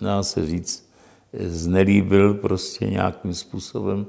dá 0.01 0.23
se 0.23 0.47
říct, 0.47 0.91
znelíbil 1.33 2.33
prostě 2.33 2.85
nějakým 2.85 3.33
způsobem 3.33 4.05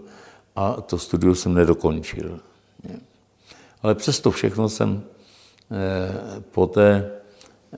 a 0.56 0.72
to 0.72 0.98
studium 0.98 1.34
jsem 1.34 1.54
nedokončil. 1.54 2.40
Ale 3.82 3.94
přesto 3.94 4.30
všechno 4.30 4.68
jsem 4.68 5.02
poté 6.50 7.10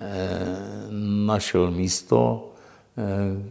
eh, 0.00 0.86
našel 1.26 1.70
místo, 1.70 2.50
eh, 2.96 3.02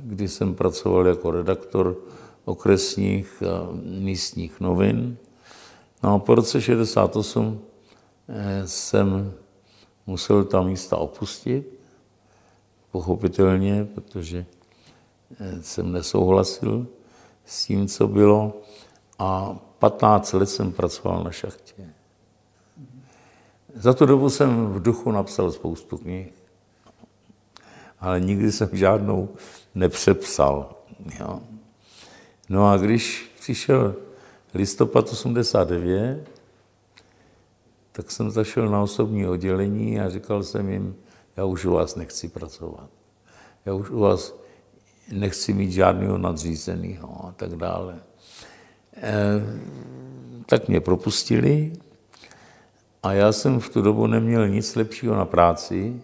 kdy 0.04 0.28
jsem 0.28 0.56
pracoval 0.56 1.08
jako 1.08 1.32
redaktor 1.32 1.98
okresních 2.46 3.44
a 3.44 3.70
místních 3.84 4.60
novin. 4.60 5.18
No 6.04 6.14
a 6.14 6.20
po 6.20 6.36
roce 6.36 6.62
68 6.62 7.62
jsem 8.66 9.34
musel 10.08 10.44
ta 10.44 10.62
místa 10.62 10.98
opustit, 10.98 11.80
pochopitelně, 12.92 13.86
protože 13.96 14.46
jsem 15.62 15.92
nesouhlasil 15.92 16.88
s 17.46 17.66
tím, 17.66 17.88
co 17.88 18.08
bylo 18.08 18.62
a 19.20 19.60
15 19.80 20.34
let 20.34 20.50
jsem 20.50 20.72
pracoval 20.72 21.24
na 21.24 21.32
šachtě. 21.32 21.94
Za 23.74 23.94
tu 23.94 24.06
dobu 24.06 24.30
jsem 24.30 24.68
v 24.68 24.82
duchu 24.82 25.12
napsal 25.12 25.52
spoustu 25.52 25.98
knih, 25.98 26.34
ale 28.00 28.20
nikdy 28.20 28.52
jsem 28.52 28.70
žádnou 28.72 29.30
nepřepsal. 29.76 30.76
Jo. 31.20 31.40
No 32.50 32.70
a 32.70 32.78
když 32.78 33.32
přišel 33.40 33.96
listopad 34.54 35.12
89, 35.12 36.30
tak 37.92 38.12
jsem 38.12 38.32
zašel 38.32 38.70
na 38.70 38.82
osobní 38.82 39.28
oddělení 39.28 40.00
a 40.00 40.10
říkal 40.10 40.44
jsem 40.44 40.70
jim, 40.70 40.96
já 41.38 41.46
už 41.46 41.66
u 41.66 41.72
vás 41.72 41.96
nechci 41.96 42.28
pracovat. 42.28 42.90
Já 43.66 43.74
už 43.74 43.90
u 43.90 44.00
vás 44.00 44.36
nechci 45.12 45.54
mít 45.54 45.72
žádného 45.72 46.18
nadřízeného 46.18 47.26
a 47.26 47.32
tak 47.32 47.56
dále. 47.56 48.00
Eh, 48.98 49.12
tak 50.46 50.68
mě 50.68 50.82
propustili 50.82 51.74
a 53.04 53.14
já 53.14 53.32
jsem 53.32 53.60
v 53.60 53.70
tu 53.70 53.82
dobu 53.82 54.08
neměl 54.08 54.48
nic 54.48 54.76
lepšího 54.76 55.16
na 55.16 55.26
práci, 55.26 56.02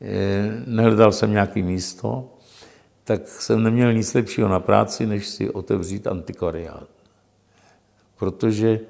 eh, 0.00 0.62
nehledal 0.66 1.12
jsem 1.12 1.32
nějaké 1.32 1.62
místo, 1.62 2.30
tak 3.04 3.28
jsem 3.28 3.62
neměl 3.62 3.92
nic 3.92 4.14
lepšího 4.14 4.48
na 4.48 4.60
práci, 4.60 5.06
než 5.06 5.26
si 5.26 5.50
otevřít 5.50 6.06
antikvariát. 6.06 6.88
Protože 8.18 8.80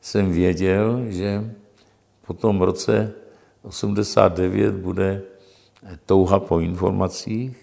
jsem 0.00 0.32
věděl, 0.32 1.04
že 1.08 1.54
po 2.26 2.34
tom 2.34 2.62
roce 2.62 3.12
89 3.62 4.74
bude 4.74 5.22
touha 6.06 6.40
po 6.40 6.60
informacích 6.60 7.56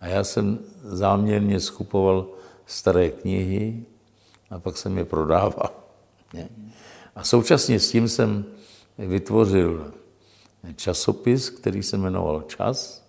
a 0.00 0.06
já 0.06 0.24
jsem 0.24 0.58
záměrně 0.82 1.60
skupoval 1.60 2.26
staré 2.66 3.08
knihy 3.10 3.84
a 4.50 4.58
pak 4.58 4.76
jsem 4.76 4.98
je 4.98 5.04
prodával. 5.04 5.70
A 7.20 7.24
současně 7.24 7.80
s 7.80 7.90
tím 7.90 8.08
jsem 8.08 8.44
vytvořil 8.98 9.92
časopis, 10.76 11.50
který 11.50 11.82
se 11.82 11.96
jmenoval 11.96 12.44
Čas. 12.48 13.04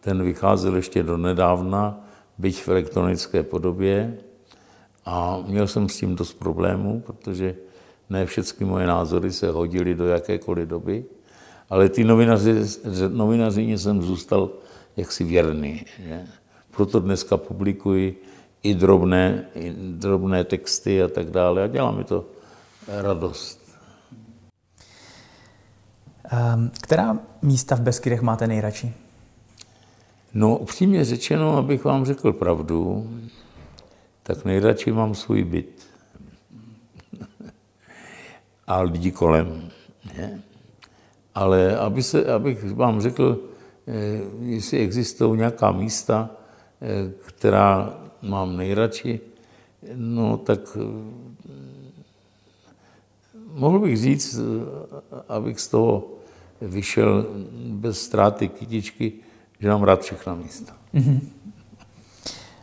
Ten 0.00 0.22
vycházel 0.22 0.76
ještě 0.76 1.02
do 1.02 1.16
nedávna, 1.16 2.06
byť 2.38 2.62
v 2.62 2.68
elektronické 2.68 3.42
podobě. 3.42 4.18
A 5.04 5.42
měl 5.46 5.66
jsem 5.66 5.88
s 5.88 5.96
tím 5.96 6.14
dost 6.16 6.32
problémů, 6.32 7.00
protože 7.06 7.56
ne 8.10 8.26
všechny 8.26 8.66
moje 8.66 8.86
názory 8.86 9.32
se 9.32 9.50
hodily 9.50 9.94
do 9.94 10.06
jakékoliv 10.06 10.68
doby. 10.68 11.04
ale 11.70 11.88
ty 11.88 12.04
novinaři, 12.04 12.54
novinařině 13.08 13.78
jsem 13.78 14.02
zůstal 14.02 14.50
jaksi 14.96 15.24
věrný. 15.24 15.84
Že? 15.98 16.26
Proto 16.70 17.00
dneska 17.00 17.36
publikuji 17.36 18.22
i 18.62 18.74
drobné, 18.74 19.46
i 19.54 19.74
drobné 19.76 20.44
texty 20.44 21.02
a 21.02 21.08
tak 21.08 21.30
dále 21.30 21.62
a 21.62 21.66
dělá 21.66 21.90
mi 21.90 22.04
to 22.04 22.24
radost. 22.88 23.62
Ehm, 26.30 26.70
která 26.82 27.18
místa 27.42 27.76
v 27.76 27.80
Beskydech 27.80 28.22
máte 28.22 28.46
nejradši? 28.46 28.94
No, 30.34 30.56
upřímně 30.56 31.04
řečeno, 31.04 31.56
abych 31.56 31.84
vám 31.84 32.04
řekl 32.04 32.32
pravdu, 32.32 33.10
tak 34.22 34.44
nejradši 34.44 34.92
mám 34.92 35.14
svůj 35.14 35.44
byt. 35.44 35.86
a 38.66 38.80
lidi 38.80 39.10
kolem. 39.10 39.68
Ne? 40.16 40.42
Ale 41.34 41.78
aby 41.78 42.02
se, 42.02 42.32
abych 42.32 42.72
vám 42.72 43.00
řekl, 43.00 43.38
eh, 43.86 43.92
jestli 44.40 44.78
existují 44.78 45.38
nějaká 45.38 45.72
místa, 45.72 46.30
eh, 46.82 47.12
která 47.26 47.98
mám 48.22 48.56
nejradši, 48.56 49.20
no 49.94 50.36
tak 50.36 50.76
mohl 53.54 53.78
bych 53.78 53.96
říct, 53.96 54.40
abych 55.28 55.60
z 55.60 55.68
toho 55.68 56.04
vyšel 56.60 57.26
bez 57.68 58.02
ztráty 58.02 58.48
kytičky, 58.48 59.12
že 59.60 59.68
mám 59.68 59.82
rád 59.82 60.02
všechna 60.02 60.34
místa. 60.34 60.72
Mm-hmm. 60.94 61.20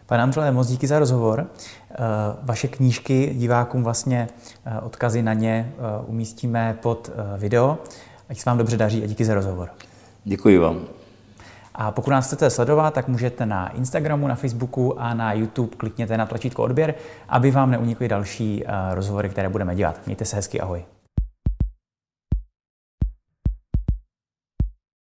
Pane 0.06 0.24
Andřele, 0.24 0.52
moc 0.52 0.68
díky 0.68 0.88
za 0.88 1.00
rozhovor. 1.00 1.48
Eh, 1.92 1.96
vaše 2.44 2.68
knížky 2.68 3.36
divákům 3.38 3.84
vlastně 3.84 4.28
eh, 4.66 4.80
odkazy 4.80 5.22
na 5.22 5.34
ně 5.34 5.74
eh, 5.74 6.06
umístíme 6.08 6.78
pod 6.82 7.10
video. 7.38 7.78
Ať 8.30 8.40
se 8.40 8.50
vám 8.50 8.58
dobře 8.58 8.78
daří 8.78 9.04
a 9.04 9.08
díky 9.08 9.26
za 9.26 9.34
rozhovor. 9.34 9.70
Děkuji 10.24 10.58
vám. 10.58 10.99
A 11.82 11.92
pokud 11.92 12.12
nás 12.12 12.28
chcete 12.28 12.50
sledovat, 12.50 12.94
tak 12.94 13.08
můžete 13.08 13.46
na 13.46 13.70
Instagramu, 13.70 14.28
na 14.28 14.36
Facebooku 14.36 15.00
a 15.00 15.14
na 15.14 15.34
YouTube 15.34 15.76
klikněte 15.78 16.18
na 16.18 16.26
tlačítko 16.26 16.64
odběr, 16.64 16.96
aby 17.30 17.52
vám 17.52 17.72
neunikly 17.72 18.08
další 18.08 18.64
rozhovory, 18.94 19.30
které 19.30 19.50
budeme 19.50 19.76
dělat. 19.76 20.00
Mějte 20.06 20.26
se 20.26 20.36
hezky, 20.36 20.62
ahoj. 20.62 20.84